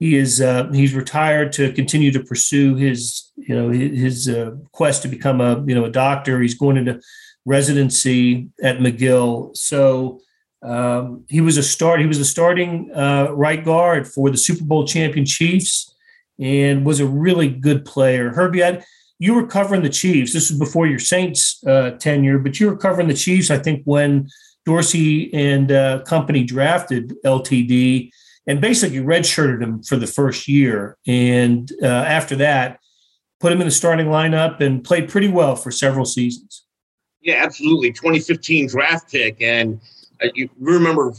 he 0.00 0.16
is 0.16 0.40
uh, 0.40 0.68
he's 0.72 0.94
retired 0.94 1.52
to 1.52 1.72
continue 1.72 2.10
to 2.10 2.20
pursue 2.20 2.74
his 2.74 3.30
you 3.36 3.54
know 3.54 3.68
his 3.68 4.28
uh, 4.28 4.52
quest 4.72 5.02
to 5.02 5.08
become 5.08 5.40
a 5.42 5.62
you 5.66 5.74
know 5.74 5.84
a 5.84 5.90
doctor. 5.90 6.40
He's 6.40 6.54
going 6.54 6.78
into 6.78 7.00
residency 7.44 8.48
at 8.62 8.78
McGill. 8.78 9.54
So 9.56 10.20
um, 10.62 11.24
he 11.28 11.42
was 11.42 11.58
a 11.58 11.62
start. 11.62 12.00
He 12.00 12.06
was 12.06 12.18
a 12.18 12.24
starting 12.24 12.90
uh, 12.94 13.28
right 13.32 13.62
guard 13.62 14.08
for 14.08 14.30
the 14.30 14.38
Super 14.38 14.64
Bowl 14.64 14.86
champion 14.86 15.26
Chiefs, 15.26 15.94
and 16.38 16.84
was 16.84 17.00
a 17.00 17.06
really 17.06 17.48
good 17.48 17.84
player. 17.84 18.30
Herbie, 18.30 18.64
I'd, 18.64 18.82
you 19.18 19.34
were 19.34 19.46
covering 19.46 19.82
the 19.82 19.90
Chiefs. 19.90 20.32
This 20.32 20.50
was 20.50 20.58
before 20.58 20.86
your 20.86 20.98
Saints 20.98 21.62
uh, 21.66 21.90
tenure, 21.92 22.38
but 22.38 22.58
you 22.58 22.68
were 22.68 22.76
covering 22.76 23.08
the 23.08 23.14
Chiefs. 23.14 23.50
I 23.50 23.58
think 23.58 23.82
when 23.84 24.30
Dorsey 24.64 25.32
and 25.34 25.70
uh, 25.70 26.02
company 26.04 26.42
drafted 26.44 27.14
LTD 27.22 28.12
and 28.50 28.60
basically 28.60 28.98
redshirted 28.98 29.62
him 29.62 29.80
for 29.80 29.94
the 29.94 30.08
first 30.08 30.48
year. 30.48 30.98
And 31.06 31.70
uh, 31.80 31.86
after 31.86 32.34
that, 32.36 32.80
put 33.38 33.52
him 33.52 33.60
in 33.60 33.66
the 33.68 33.70
starting 33.70 34.06
lineup 34.06 34.58
and 34.58 34.82
played 34.82 35.08
pretty 35.08 35.28
well 35.28 35.54
for 35.54 35.70
several 35.70 36.04
seasons. 36.04 36.64
Yeah, 37.20 37.44
absolutely. 37.44 37.92
2015 37.92 38.66
draft 38.66 39.08
pick. 39.08 39.40
And 39.40 39.80
uh, 40.20 40.30
you 40.34 40.50
remember 40.58 41.12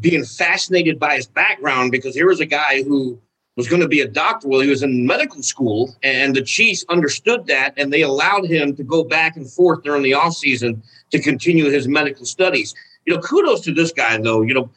being 0.00 0.24
fascinated 0.24 0.98
by 0.98 1.16
his 1.16 1.26
background 1.26 1.92
because 1.92 2.14
here 2.14 2.26
was 2.26 2.40
a 2.40 2.46
guy 2.46 2.82
who 2.82 3.20
was 3.58 3.68
going 3.68 3.82
to 3.82 3.88
be 3.88 4.00
a 4.00 4.08
doctor. 4.08 4.48
Well, 4.48 4.60
he 4.60 4.70
was 4.70 4.82
in 4.82 5.04
medical 5.04 5.42
school, 5.42 5.94
and 6.02 6.34
the 6.34 6.42
Chiefs 6.42 6.86
understood 6.88 7.46
that, 7.48 7.74
and 7.76 7.92
they 7.92 8.00
allowed 8.00 8.46
him 8.46 8.74
to 8.76 8.82
go 8.82 9.04
back 9.04 9.36
and 9.36 9.50
forth 9.50 9.82
during 9.82 10.02
the 10.02 10.12
offseason 10.12 10.80
to 11.10 11.20
continue 11.20 11.66
his 11.66 11.86
medical 11.86 12.24
studies. 12.24 12.74
You 13.04 13.14
know, 13.14 13.20
kudos 13.20 13.60
to 13.62 13.74
this 13.74 13.92
guy, 13.92 14.16
though. 14.16 14.40
You 14.40 14.54
know, 14.54 14.70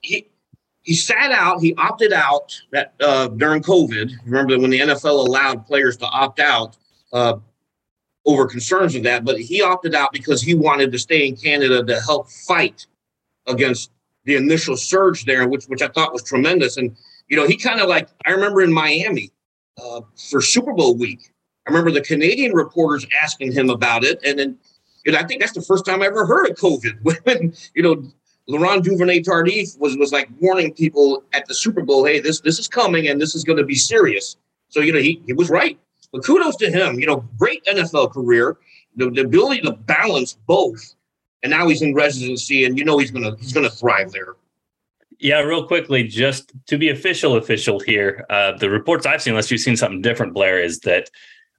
he 0.00 0.26
he 0.84 0.94
sat 0.94 1.32
out. 1.32 1.60
He 1.60 1.74
opted 1.76 2.12
out 2.12 2.60
that 2.70 2.94
uh, 3.00 3.28
during 3.28 3.62
COVID. 3.62 4.12
Remember 4.26 4.58
when 4.58 4.70
the 4.70 4.80
NFL 4.80 5.26
allowed 5.26 5.66
players 5.66 5.96
to 5.96 6.06
opt 6.06 6.40
out 6.40 6.76
uh, 7.12 7.38
over 8.26 8.46
concerns 8.46 8.94
of 8.94 9.02
that, 9.04 9.24
but 9.24 9.40
he 9.40 9.62
opted 9.62 9.94
out 9.94 10.12
because 10.12 10.42
he 10.42 10.54
wanted 10.54 10.92
to 10.92 10.98
stay 10.98 11.26
in 11.26 11.36
Canada 11.36 11.82
to 11.82 12.00
help 12.02 12.30
fight 12.30 12.86
against 13.46 13.90
the 14.24 14.36
initial 14.36 14.76
surge 14.76 15.24
there, 15.24 15.48
which 15.48 15.64
which 15.64 15.80
I 15.80 15.88
thought 15.88 16.12
was 16.12 16.22
tremendous. 16.22 16.76
And 16.76 16.94
you 17.28 17.36
know, 17.36 17.46
he 17.46 17.56
kind 17.56 17.80
of 17.80 17.88
like 17.88 18.10
I 18.26 18.32
remember 18.32 18.60
in 18.60 18.72
Miami 18.72 19.32
uh, 19.82 20.02
for 20.30 20.42
Super 20.42 20.74
Bowl 20.74 20.96
week. 20.96 21.32
I 21.66 21.70
remember 21.70 21.92
the 21.92 22.02
Canadian 22.02 22.52
reporters 22.52 23.06
asking 23.22 23.52
him 23.52 23.70
about 23.70 24.04
it, 24.04 24.20
and 24.24 24.38
then. 24.38 24.58
And 25.06 25.16
I 25.16 25.22
think 25.22 25.42
that's 25.42 25.52
the 25.52 25.60
first 25.60 25.84
time 25.84 26.00
I 26.00 26.06
ever 26.06 26.24
heard 26.24 26.48
of 26.48 26.56
COVID. 26.56 26.96
When 27.24 27.52
you 27.74 27.82
know 27.82 28.10
Laurent 28.46 28.84
Duvernay 28.84 29.20
Tardif 29.20 29.78
was 29.78 29.96
was 29.96 30.12
like 30.12 30.28
warning 30.40 30.72
people 30.72 31.24
at 31.32 31.46
the 31.46 31.54
Super 31.54 31.82
Bowl, 31.82 32.04
hey, 32.04 32.20
this 32.20 32.40
this 32.40 32.58
is 32.58 32.68
coming 32.68 33.08
and 33.08 33.20
this 33.20 33.34
is 33.34 33.44
going 33.44 33.58
to 33.58 33.64
be 33.64 33.74
serious. 33.74 34.36
So, 34.68 34.80
you 34.80 34.92
know, 34.92 34.98
he, 34.98 35.22
he 35.26 35.32
was 35.32 35.50
right. 35.50 35.78
But 36.12 36.24
kudos 36.24 36.56
to 36.56 36.70
him. 36.70 36.98
You 36.98 37.06
know, 37.06 37.24
great 37.38 37.64
NFL 37.64 38.12
career, 38.12 38.56
the, 38.96 39.10
the 39.10 39.22
ability 39.22 39.62
to 39.62 39.72
balance 39.72 40.38
both. 40.46 40.94
And 41.42 41.50
now 41.50 41.68
he's 41.68 41.82
in 41.82 41.94
residency, 41.94 42.64
and 42.64 42.78
you 42.78 42.86
know 42.86 42.96
he's 42.96 43.10
gonna 43.10 43.36
he's 43.38 43.52
gonna 43.52 43.68
thrive 43.68 44.12
there. 44.12 44.36
Yeah, 45.18 45.40
real 45.40 45.66
quickly, 45.66 46.04
just 46.04 46.52
to 46.66 46.78
be 46.78 46.88
official, 46.88 47.36
official 47.36 47.80
here. 47.80 48.24
Uh, 48.30 48.52
the 48.56 48.70
reports 48.70 49.04
I've 49.04 49.20
seen, 49.20 49.32
unless 49.32 49.50
you've 49.50 49.60
seen 49.60 49.76
something 49.76 50.00
different, 50.00 50.32
Blair, 50.32 50.58
is 50.62 50.80
that 50.80 51.10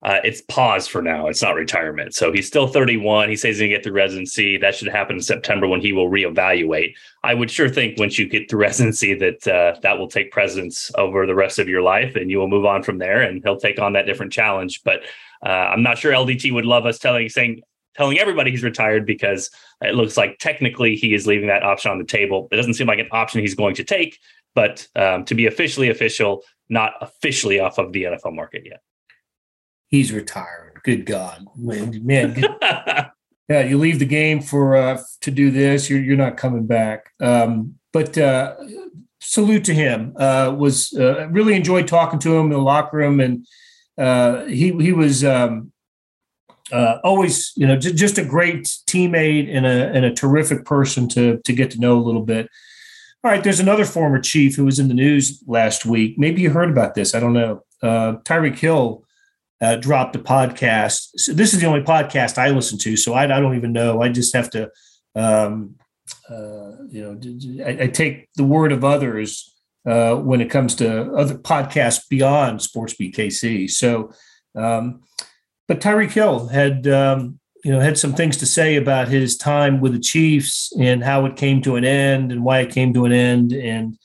uh, 0.06 0.20
it's 0.24 0.42
pause 0.42 0.88
for 0.88 1.02
now. 1.02 1.26
It's 1.26 1.42
not 1.42 1.56
retirement. 1.56 2.14
So 2.14 2.32
he's 2.32 2.46
still 2.46 2.68
31. 2.68 3.28
He 3.28 3.36
says 3.36 3.56
he's 3.56 3.62
going 3.62 3.72
to 3.72 3.76
get 3.76 3.84
the 3.84 3.92
residency. 3.92 4.56
That 4.56 4.76
should 4.76 4.88
happen 4.88 5.16
in 5.16 5.22
September 5.24 5.68
when 5.68 5.82
he 5.82 5.94
will 5.94 6.12
reevaluate. 6.12 6.94
I 7.24 7.34
would 7.34 7.50
sure 7.50 7.70
think 7.70 7.98
once 7.98 8.20
you 8.20 8.30
get 8.30 8.48
the 8.48 8.56
residency 8.68 9.16
that 9.16 9.48
uh, 9.48 9.80
that 9.82 9.98
will 9.98 10.08
take 10.08 10.32
precedence 10.32 10.92
over 10.94 11.26
the 11.26 11.34
rest 11.34 11.58
of 11.58 11.68
your 11.68 11.82
life 11.82 12.16
and 12.16 12.30
you 12.30 12.38
will 12.38 12.48
move 12.48 12.68
on 12.68 12.84
from 12.84 13.00
there 13.00 13.24
and 13.24 13.42
he'll 13.44 13.58
take 13.58 13.80
on 13.80 13.94
that 13.94 14.06
different 14.06 14.32
challenge. 14.32 14.84
But 14.84 15.02
uh, 15.44 15.50
I'm 15.50 15.82
not 15.82 15.98
sure 15.98 16.14
LDT 16.14 16.54
would 16.54 16.68
love 16.68 16.86
us 16.86 17.00
telling, 17.00 17.28
saying, 17.28 17.64
telling 17.96 18.20
everybody 18.20 18.52
he's 18.52 18.64
retired 18.64 19.08
because 19.08 19.50
it 19.82 19.96
looks 19.96 20.18
like 20.18 20.38
technically 20.38 20.96
he 20.96 21.16
is 21.16 21.26
leaving 21.26 21.48
that 21.48 21.64
option 21.64 21.90
on 21.90 21.98
the 21.98 22.06
table. 22.06 22.48
It 22.52 22.58
doesn't 22.58 22.76
seem 22.76 22.86
like 22.86 23.00
an 23.00 23.10
option 23.12 23.42
he's 23.42 23.56
going 23.56 23.74
to 23.74 23.84
take, 23.84 24.20
but 24.54 24.88
um, 24.96 25.26
to 25.26 25.34
be 25.34 25.48
officially 25.48 25.90
official, 25.90 26.44
not 26.70 26.94
officially 27.02 27.60
off 27.60 27.80
of 27.80 27.92
the 27.92 28.04
NFL 28.04 28.36
market 28.36 28.62
yet 28.68 28.82
he's 29.88 30.12
retiring. 30.12 30.74
Good 30.84 31.06
God, 31.06 31.48
man, 31.56 32.34
good, 32.34 32.56
yeah, 33.50 33.62
you 33.62 33.78
leave 33.78 34.00
the 34.00 34.06
game 34.06 34.42
for 34.42 34.76
uh, 34.76 35.02
to 35.22 35.32
do 35.32 35.52
this. 35.52 35.90
You're 35.90 36.02
you're 36.02 36.18
not 36.18 36.38
coming 36.38 36.68
back. 36.68 37.12
Um, 37.20 37.76
but 37.92 38.18
uh, 38.18 38.56
salute 39.20 39.66
to 39.66 39.74
him. 39.74 40.14
Uh, 40.18 40.54
was 40.58 40.94
uh, 40.94 41.28
really 41.30 41.56
enjoyed 41.56 41.88
talking 41.88 42.20
to 42.20 42.36
him 42.36 42.46
in 42.46 42.52
the 42.52 42.58
locker 42.60 42.98
room, 42.98 43.20
and 43.20 43.48
uh, 43.98 44.46
he 44.46 44.72
he 44.74 44.92
was 44.92 45.24
um, 45.24 45.72
uh, 46.72 46.98
always 47.04 47.54
you 47.56 47.68
know 47.68 47.78
j- 47.78 47.94
just 47.94 48.18
a 48.18 48.26
great 48.26 48.64
teammate 48.88 49.56
and 49.56 49.66
a 49.66 49.92
and 49.94 50.06
a 50.06 50.14
terrific 50.14 50.66
person 50.66 51.08
to 51.10 51.40
to 51.46 51.54
get 51.54 51.72
to 51.72 51.80
know 51.80 51.98
a 51.98 52.04
little 52.04 52.24
bit. 52.24 52.50
All 53.24 53.32
right, 53.32 53.44
there's 53.44 53.60
another 53.60 53.86
former 53.86 54.20
chief 54.20 54.56
who 54.56 54.66
was 54.66 54.78
in 54.78 54.88
the 54.88 54.94
news 54.94 55.44
last 55.48 55.86
week. 55.86 56.18
Maybe 56.18 56.42
you 56.42 56.52
heard 56.52 56.70
about 56.70 56.94
this. 56.94 57.16
I 57.16 57.20
don't 57.20 57.34
know. 57.34 57.64
Uh, 57.82 58.18
Tyreek 58.24 58.58
Hill 58.58 59.05
uh, 59.62 59.76
dropped 59.78 60.16
a 60.16 60.20
podcast. 60.20 61.10
So 61.16 61.34
this 61.34 61.54
is 61.54 61.62
the 61.62 61.68
only 61.68 61.82
podcast 61.82 62.38
I 62.38 62.50
listen 62.50 62.78
to, 62.80 62.98
so 62.98 63.14
I, 63.14 63.24
I 63.24 63.40
don't 63.40 63.56
even 63.56 63.74
know. 63.74 64.02
I 64.02 64.10
just 64.10 64.36
have 64.36 64.50
to, 64.52 64.70
um, 65.16 65.76
uh, 66.30 66.72
you 66.90 67.02
know, 67.04 67.66
I, 67.66 67.84
I, 67.84 67.88
take 67.88 68.30
the 68.36 68.44
word 68.44 68.72
of 68.72 68.84
others 68.84 69.54
uh, 69.88 70.16
when 70.16 70.42
it 70.42 70.50
comes 70.50 70.76
to 70.76 71.14
other 71.14 71.36
podcasts 71.36 72.08
beyond 72.10 72.60
SportsBeat 72.60 73.16
KC. 73.16 73.70
So, 73.70 74.12
um, 74.56 75.02
but 75.68 75.80
Tyreek 75.80 76.12
Hill 76.12 76.48
had, 76.48 76.88
um, 76.88 77.40
you 77.64 77.72
know, 77.72 77.80
had 77.80 77.98
some 77.98 78.14
things 78.14 78.38
to 78.38 78.46
say 78.46 78.76
about 78.76 79.08
his 79.08 79.38
time 79.38 79.82
with 79.82 79.94
the 79.94 80.00
Chiefs 80.00 80.72
and 80.80 81.04
how 81.04 81.26
it 81.26 81.36
came 81.36 81.62
to 81.64 81.76
an 81.76 81.86
end 81.86 82.32
and 82.32 82.44
why 82.44 82.60
it 82.60 82.72
came 82.72 82.94
to 82.94 83.06
an 83.06 83.12
end, 83.12 83.54
and 83.54 83.98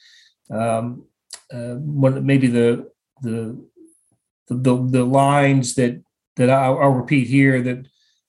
um, 0.51 1.05
uh, 1.53 1.77
maybe 1.83 2.47
the 2.47 2.91
the 3.23 3.63
the, 4.55 4.77
the, 4.77 5.05
lines 5.05 5.75
that 5.75 6.03
that 6.37 6.51
I'll, 6.51 6.79
I'll, 6.79 6.91
repeat 6.91 7.27
here 7.29 7.61
that 7.63 7.87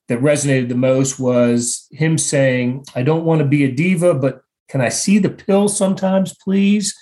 that 0.07 0.19
resonated 0.19 0.69
the 0.69 0.75
most 0.75 1.19
was 1.19 1.87
him 1.91 2.17
saying, 2.17 2.85
"I 2.95 3.03
don't 3.03 3.25
want 3.25 3.39
to 3.39 3.47
be 3.47 3.63
a 3.63 3.71
diva, 3.71 4.13
but 4.13 4.41
can 4.69 4.81
I 4.81 4.89
see 4.89 5.17
the 5.17 5.29
pill 5.29 5.67
sometimes, 5.67 6.35
please?" 6.35 6.95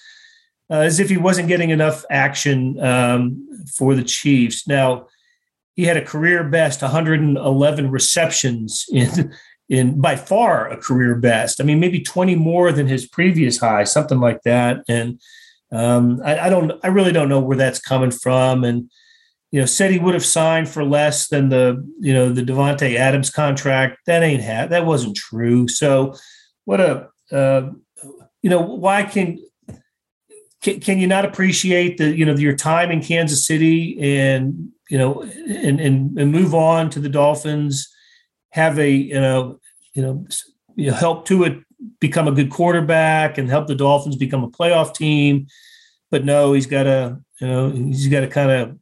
Uh, 0.71 0.81
as 0.81 0.99
if 0.99 1.09
he 1.09 1.17
wasn't 1.17 1.47
getting 1.47 1.71
enough 1.71 2.05
action 2.11 2.79
um, 2.79 3.47
for 3.75 3.95
the 3.95 4.03
Chiefs. 4.03 4.67
Now 4.67 5.07
he 5.75 5.85
had 5.85 5.97
a 5.97 6.05
career 6.05 6.43
best 6.43 6.81
111 6.81 7.89
receptions 7.89 8.85
in 8.91 9.33
in 9.69 10.01
by 10.01 10.15
far 10.15 10.67
a 10.67 10.77
career 10.77 11.15
best. 11.15 11.61
I 11.61 11.63
mean, 11.63 11.79
maybe 11.79 12.01
20 12.01 12.35
more 12.35 12.71
than 12.71 12.87
his 12.87 13.07
previous 13.07 13.59
high, 13.59 13.83
something 13.83 14.19
like 14.19 14.41
that. 14.43 14.83
And 14.87 15.21
um, 15.71 16.21
I, 16.25 16.47
I, 16.47 16.49
don't, 16.49 16.73
I 16.83 16.87
really 16.87 17.11
don't 17.11 17.29
know 17.29 17.39
where 17.39 17.57
that's 17.57 17.79
coming 17.79 18.11
from. 18.11 18.63
And 18.63 18.89
you 19.51 19.59
know, 19.59 19.65
said 19.65 19.91
he 19.91 19.99
would 19.99 20.13
have 20.13 20.25
signed 20.25 20.69
for 20.69 20.83
less 20.83 21.27
than 21.27 21.49
the, 21.49 21.85
you 21.99 22.13
know, 22.13 22.31
the 22.31 22.43
Davante 22.43 22.95
Adams 22.95 23.29
contract. 23.29 23.99
That 24.05 24.23
ain't 24.23 24.43
ha- 24.43 24.67
that 24.67 24.85
wasn't 24.85 25.15
true. 25.15 25.67
So, 25.67 26.15
what 26.65 26.79
a, 26.79 27.09
uh, 27.31 27.71
you 28.41 28.49
know, 28.49 28.61
why 28.61 29.03
can, 29.03 29.39
can 30.61 30.79
can 30.79 30.99
you 30.99 31.07
not 31.07 31.25
appreciate 31.25 31.97
the, 31.97 32.15
you 32.15 32.25
know, 32.25 32.35
your 32.35 32.55
time 32.55 32.91
in 32.91 33.01
Kansas 33.01 33.45
City 33.45 33.97
and 33.99 34.69
you 34.89 34.97
know, 34.97 35.21
and 35.21 35.79
and, 35.79 36.17
and 36.17 36.31
move 36.31 36.53
on 36.53 36.89
to 36.91 36.99
the 36.99 37.09
Dolphins, 37.09 37.93
have 38.51 38.77
a, 38.77 38.91
you 38.91 39.19
know, 39.19 39.59
you 39.93 40.01
know, 40.01 40.27
you 40.75 40.91
know, 40.91 40.97
help 40.97 41.25
to 41.25 41.43
it 41.43 41.59
become 41.99 42.27
a 42.27 42.31
good 42.31 42.49
quarterback 42.49 43.37
and 43.37 43.49
help 43.49 43.67
the 43.67 43.75
Dolphins 43.75 44.15
become 44.15 44.43
a 44.43 44.49
playoff 44.49 44.93
team. 44.93 45.47
But 46.11 46.25
no, 46.25 46.53
he's 46.53 46.65
got 46.65 46.83
to, 46.83 47.19
you 47.39 47.47
know, 47.47 47.69
he's 47.69 48.07
got 48.07 48.21
to 48.21 48.27
kind 48.27 48.51
of 48.51 48.79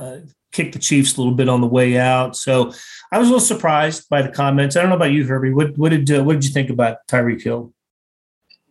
uh, 0.00 0.20
kicked 0.52 0.72
the 0.72 0.78
Chiefs 0.78 1.16
a 1.16 1.20
little 1.20 1.34
bit 1.34 1.48
on 1.48 1.60
the 1.60 1.66
way 1.66 1.98
out. 1.98 2.36
So 2.36 2.72
I 3.12 3.18
was 3.18 3.28
a 3.28 3.32
little 3.32 3.40
surprised 3.40 4.08
by 4.08 4.22
the 4.22 4.30
comments. 4.30 4.76
I 4.76 4.80
don't 4.80 4.90
know 4.90 4.96
about 4.96 5.12
you, 5.12 5.24
Herbie. 5.24 5.52
What, 5.52 5.76
what 5.76 5.90
did 5.90 6.10
uh, 6.10 6.24
what 6.24 6.34
did 6.34 6.44
you 6.44 6.50
think 6.50 6.70
about 6.70 7.06
Tyreek 7.06 7.42
Hill? 7.42 7.72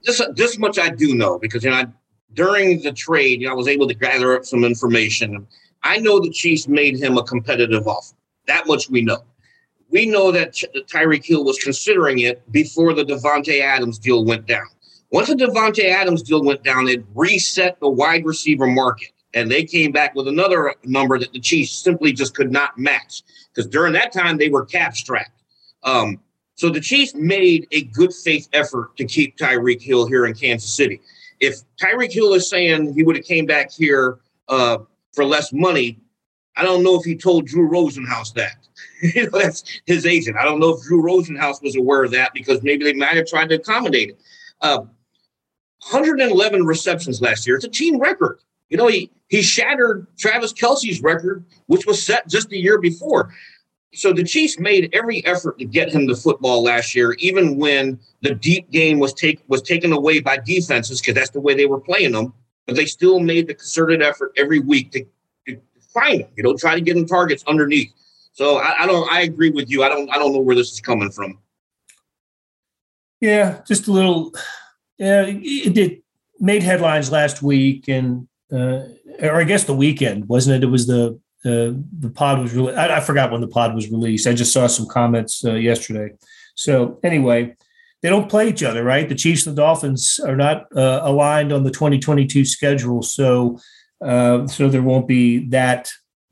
This 0.04 0.22
this 0.36 0.58
much 0.58 0.80
I 0.80 0.90
do 0.90 1.14
know 1.14 1.38
because 1.38 1.64
you 1.64 1.70
know 1.70 1.78
I, 1.78 1.86
during 2.34 2.82
the 2.82 2.92
trade, 2.92 3.42
you 3.42 3.48
know, 3.48 3.54
I 3.54 3.56
was 3.56 3.68
able 3.68 3.88
to 3.88 3.94
gather 3.94 4.36
up 4.36 4.46
some 4.46 4.64
information. 4.64 5.48
I 5.84 5.98
know 5.98 6.20
the 6.20 6.32
Chiefs 6.32 6.68
made 6.68 6.98
him 6.98 7.18
a 7.18 7.24
competitive 7.24 7.88
offer. 7.88 8.16
That 8.48 8.68
much 8.68 8.90
we 8.90 9.02
know. 9.02 9.24
We 9.90 10.06
know 10.06 10.32
that 10.32 10.54
Tyreek 10.92 11.26
Hill 11.26 11.44
was 11.44 11.58
considering 11.58 12.20
it 12.20 12.50
before 12.52 12.94
the 12.94 13.04
Davante 13.04 13.62
Adams 13.62 13.98
deal 13.98 14.24
went 14.24 14.46
down. 14.46 14.68
Once 15.12 15.30
the 15.30 15.36
Davante 15.36 15.86
Adams 15.86 16.22
deal 16.22 16.44
went 16.44 16.64
down, 16.64 16.88
it 16.88 17.04
reset 17.16 17.80
the 17.80 17.90
wide 17.90 18.26
receiver 18.26 18.68
market 18.68 19.12
and 19.34 19.50
they 19.50 19.64
came 19.64 19.92
back 19.92 20.16
with 20.16 20.28
another 20.28 20.74
number 20.84 21.20
that 21.20 21.32
the 21.34 21.40
Chiefs 21.40 21.72
simply 21.72 22.12
just 22.12 22.36
could 22.36 22.52
not 22.52 22.78
match 22.78 23.24
because 23.54 23.70
during 23.70 23.94
that 23.94 24.12
time 24.12 24.38
they 24.38 24.50
were 24.50 24.66
cap 24.66 24.96
strapped. 24.96 25.44
Um, 25.84 26.20
so 26.56 26.70
the 26.70 26.82
Chiefs 26.82 27.14
made 27.16 27.68
a 27.72 27.84
good 27.84 28.14
faith 28.14 28.50
effort 28.54 28.98
to 28.98 29.06
keep 29.06 29.38
Tyreek 29.38 29.82
Hill 29.82 30.08
here 30.08 30.26
in 30.26 30.34
Kansas 30.34 30.76
City. 30.76 31.00
If 31.40 31.56
Tyreek 31.82 32.12
Hill 32.12 32.34
is 32.34 32.50
saying 32.50 32.94
he 32.94 33.04
would 33.04 33.16
have 33.16 33.26
came 33.26 33.46
back 33.46 33.72
here 33.72 34.20
uh, 34.50 34.80
for 35.14 35.24
less 35.24 35.54
money, 35.54 36.00
I 36.58 36.64
don't 36.64 36.84
know 36.84 36.96
if 36.96 37.06
he 37.06 37.16
told 37.16 37.46
Drew 37.46 37.70
Rosenhaus 37.70 38.34
that. 38.34 38.58
you 39.02 39.30
know, 39.30 39.40
that's 39.40 39.64
his 39.86 40.06
agent. 40.06 40.36
I 40.38 40.44
don't 40.44 40.60
know 40.60 40.76
if 40.76 40.84
Drew 40.84 41.02
Rosenhaus 41.02 41.62
was 41.62 41.78
aware 41.78 42.04
of 42.04 42.12
that 42.12 42.34
because 42.34 42.62
maybe 42.64 42.84
they 42.84 42.94
might 42.94 43.16
have 43.16 43.28
tried 43.28 43.50
to 43.50 43.56
accommodate 43.56 44.10
it. 44.10 44.20
Uh, 44.60 44.80
111 45.90 46.66
receptions 46.66 47.22
last 47.22 47.48
year. 47.48 47.56
It's 47.56 47.64
a 47.64 47.70
team 47.70 48.00
record. 48.00 48.40
You 48.70 48.78
know, 48.78 48.88
he 48.88 49.12
he 49.28 49.42
shattered 49.42 50.08
Travis 50.18 50.54
Kelce's 50.54 51.02
record, 51.02 51.46
which 51.68 51.86
was 51.86 52.04
set 52.04 52.28
just 52.28 52.52
a 52.52 52.58
year 52.58 52.80
before. 52.80 53.34
So 53.94 54.14
the 54.14 54.24
Chiefs 54.24 54.60
made 54.60 54.90
every 54.94 55.26
effort 55.26 55.58
to 55.60 55.66
get 55.66 55.90
him 55.90 56.06
the 56.06 56.16
football 56.16 56.64
last 56.64 56.94
year, 56.94 57.14
even 57.14 57.58
when 57.58 58.00
the 58.22 58.36
deep 58.36 58.70
game 58.70 59.00
was 59.00 59.14
take 59.14 59.42
was 59.48 59.62
taken 59.62 59.92
away 59.94 60.20
by 60.20 60.38
defenses, 60.38 61.02
because 61.02 61.16
that's 61.16 61.32
the 61.32 61.42
way 61.42 61.56
they 61.56 61.66
were 61.66 61.80
playing 61.80 62.12
them. 62.12 62.34
But 62.68 62.76
they 62.76 62.86
still 62.86 63.20
made 63.20 63.48
the 63.48 63.56
concerted 63.56 64.04
effort 64.04 64.32
every 64.38 64.60
week 64.60 64.92
to, 64.92 65.04
to 65.48 65.60
find 65.92 66.22
him. 66.22 66.30
You 66.36 66.44
know, 66.44 66.56
try 66.56 66.76
to 66.76 66.82
get 66.82 66.96
him 66.96 67.08
targets 67.08 67.44
underneath. 67.48 67.92
So 68.34 68.58
I, 68.58 68.84
I 68.84 68.86
don't. 68.86 69.12
I 69.12 69.22
agree 69.22 69.50
with 69.50 69.72
you. 69.72 69.84
I 69.84 69.90
don't. 69.90 70.10
I 70.12 70.20
don't 70.20 70.34
know 70.34 70.40
where 70.40 70.56
this 70.56 70.72
is 70.72 70.80
coming 70.80 71.10
from. 71.10 71.40
Yeah, 73.20 73.62
just 73.68 73.88
a 73.88 73.92
little. 73.92 74.34
Yeah, 75.00 75.26
it, 75.28 75.78
it 75.78 76.04
made 76.40 76.64
headlines 76.64 77.12
last 77.12 77.42
week, 77.42 77.88
and 77.88 78.29
uh, 78.52 78.84
or 79.22 79.36
I 79.36 79.44
guess 79.44 79.66
the 79.66 79.76
weekend, 79.76 80.28
wasn't 80.28 80.58
it? 80.58 80.68
It 80.68 80.72
was 80.72 80.88
the 80.88 81.20
uh, 81.46 81.72
the 82.00 82.12
pod 82.14 82.40
was 82.40 82.54
really. 82.54 82.74
I, 82.76 82.98
I, 82.98 83.00
forgot 83.00 83.32
when 83.32 83.42
the 83.42 83.48
pod 83.48 83.74
was 83.74 83.90
released. 83.90 84.28
I 84.28 84.34
just 84.34 84.52
saw 84.52 84.68
some 84.68 84.88
comments 84.88 85.46
uh, 85.46 85.54
yesterday. 85.54 86.14
So 86.56 87.00
anyway, 87.04 87.56
they 88.02 88.10
don't 88.10 88.30
play 88.30 88.50
each 88.50 88.64
other, 88.64 88.84
right? 88.84 89.08
The 89.08 89.16
Chiefs 89.16 89.48
and 89.48 89.56
the 89.56 89.62
Dolphins 89.62 90.20
are 90.26 90.36
not 90.36 90.66
uh, 90.76 91.00
aligned 91.04 91.54
on 91.54 91.64
the 91.64 91.72
2022 91.72 92.44
schedule, 92.44 93.02
so 93.02 93.58
uh, 94.04 94.48
so 94.48 94.68
there 94.68 94.82
won't 94.82 95.08
be 95.08 95.48
that 95.50 95.90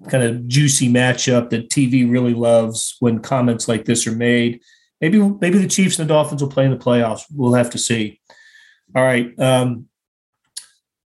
kind 0.10 0.24
of 0.24 0.48
juicy 0.48 0.90
matchup 0.90 1.50
that 1.50 1.70
TV 1.70 2.10
really 2.10 2.34
loves 2.34 2.98
when 3.00 3.20
comments 3.20 3.68
like 3.68 3.86
this 3.86 4.06
are 4.08 4.16
made. 4.16 4.62
Maybe 5.00 5.20
maybe 5.20 5.60
the 5.60 5.68
Chiefs 5.68 6.00
and 6.00 6.10
the 6.10 6.14
Dolphins 6.14 6.42
will 6.42 6.50
play 6.50 6.66
in 6.66 6.72
the 6.72 6.78
playoffs. 6.78 7.24
We'll 7.34 7.54
have 7.54 7.70
to 7.72 7.78
see. 7.78 8.20
All 8.96 9.04
right. 9.04 9.38
Um, 9.40 9.88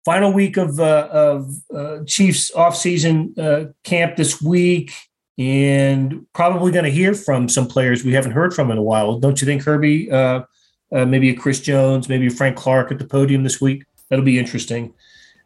final 0.04 0.32
week 0.32 0.56
of 0.56 0.78
uh, 0.80 1.08
of 1.10 1.50
uh, 1.74 1.98
Chiefs 2.06 2.50
offseason 2.52 3.38
uh, 3.38 3.72
camp 3.82 4.16
this 4.16 4.40
week, 4.40 4.92
and 5.38 6.26
probably 6.32 6.72
going 6.72 6.84
to 6.84 6.90
hear 6.90 7.14
from 7.14 7.48
some 7.48 7.66
players 7.66 8.04
we 8.04 8.12
haven't 8.12 8.32
heard 8.32 8.54
from 8.54 8.70
in 8.70 8.78
a 8.78 8.82
while. 8.82 9.18
Don't 9.18 9.40
you 9.40 9.46
think, 9.46 9.62
Herbie? 9.64 10.10
Uh, 10.10 10.42
uh, 10.92 11.04
maybe 11.04 11.30
a 11.30 11.34
Chris 11.34 11.60
Jones, 11.60 12.08
maybe 12.08 12.28
a 12.28 12.30
Frank 12.30 12.56
Clark 12.56 12.92
at 12.92 12.98
the 12.98 13.04
podium 13.04 13.42
this 13.42 13.60
week. 13.60 13.84
That'll 14.08 14.24
be 14.24 14.38
interesting. 14.38 14.94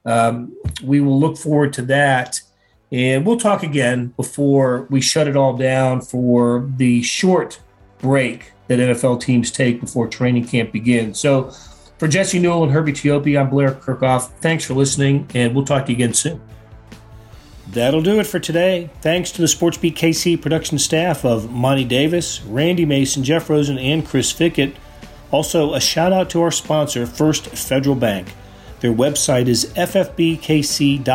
Um, 0.04 0.56
we 0.82 1.00
will 1.00 1.18
look 1.18 1.38
forward 1.38 1.72
to 1.74 1.82
that. 1.82 2.40
And 2.90 3.26
we'll 3.26 3.38
talk 3.38 3.62
again 3.62 4.14
before 4.16 4.86
we 4.90 5.00
shut 5.00 5.28
it 5.28 5.36
all 5.36 5.56
down 5.56 6.00
for 6.00 6.70
the 6.76 7.02
short 7.02 7.60
break 7.98 8.52
that 8.68 8.78
NFL 8.78 9.20
teams 9.20 9.50
take 9.50 9.80
before 9.80 10.08
training 10.08 10.46
camp 10.46 10.72
begins. 10.72 11.18
So, 11.18 11.52
for 11.98 12.08
Jesse 12.08 12.38
Newell 12.38 12.62
and 12.62 12.72
Herbie 12.72 12.92
Teope, 12.92 13.38
I'm 13.38 13.50
Blair 13.50 13.72
Kerkhoff. 13.72 14.28
Thanks 14.40 14.64
for 14.64 14.74
listening, 14.74 15.28
and 15.34 15.54
we'll 15.54 15.64
talk 15.64 15.86
to 15.86 15.92
you 15.92 15.96
again 15.96 16.14
soon. 16.14 16.40
That'll 17.70 18.02
do 18.02 18.18
it 18.18 18.26
for 18.26 18.38
today. 18.38 18.88
Thanks 19.02 19.30
to 19.32 19.42
the 19.42 19.46
SportsBeat 19.46 19.94
KC 19.94 20.40
production 20.40 20.78
staff 20.78 21.24
of 21.24 21.50
Monty 21.50 21.84
Davis, 21.84 22.40
Randy 22.42 22.86
Mason, 22.86 23.24
Jeff 23.24 23.50
Rosen, 23.50 23.76
and 23.78 24.06
Chris 24.06 24.32
Fickett. 24.32 24.74
Also, 25.30 25.74
a 25.74 25.80
shout 25.80 26.12
out 26.12 26.30
to 26.30 26.40
our 26.40 26.50
sponsor, 26.50 27.04
First 27.04 27.48
Federal 27.48 27.94
Bank. 27.94 28.32
Their 28.80 28.94
website 28.94 29.48
is 29.48 29.66
ffbkc.com. 29.74 31.06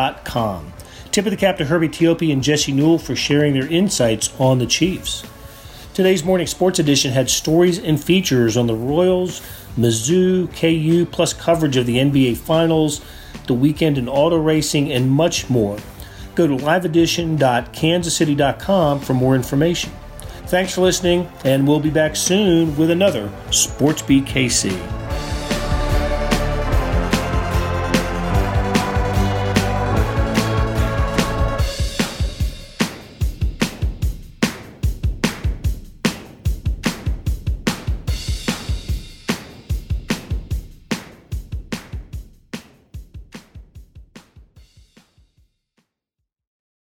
Tip 1.10 1.26
of 1.26 1.30
the 1.30 1.36
cap 1.36 1.56
to 1.58 1.64
Herbie 1.64 1.88
Teope 1.88 2.32
and 2.32 2.42
Jesse 2.42 2.72
Newell 2.72 2.98
for 2.98 3.16
sharing 3.16 3.54
their 3.54 3.66
insights 3.66 4.32
on 4.38 4.58
the 4.58 4.66
Chiefs. 4.66 5.24
Today's 5.94 6.24
morning 6.24 6.46
sports 6.46 6.78
edition 6.78 7.12
had 7.12 7.30
stories 7.30 7.78
and 7.78 8.02
features 8.02 8.56
on 8.56 8.66
the 8.66 8.74
Royals, 8.74 9.40
Mizzou, 9.76 10.48
KU, 10.54 11.04
plus 11.06 11.32
coverage 11.32 11.76
of 11.76 11.86
the 11.86 11.96
NBA 11.96 12.36
Finals, 12.36 13.00
the 13.46 13.54
weekend 13.54 13.98
in 13.98 14.08
auto 14.08 14.38
racing, 14.38 14.92
and 14.92 15.10
much 15.10 15.50
more. 15.50 15.76
Go 16.34 16.46
to 16.46 16.56
liveedition.kansascity.com 16.56 19.00
for 19.00 19.14
more 19.14 19.34
information. 19.34 19.90
Thanks 20.46 20.74
for 20.74 20.82
listening, 20.82 21.28
and 21.44 21.66
we'll 21.66 21.80
be 21.80 21.90
back 21.90 22.14
soon 22.16 22.76
with 22.76 22.90
another 22.90 23.30
Sports 23.50 24.02
Beat 24.02 24.24
KC. 24.24 25.03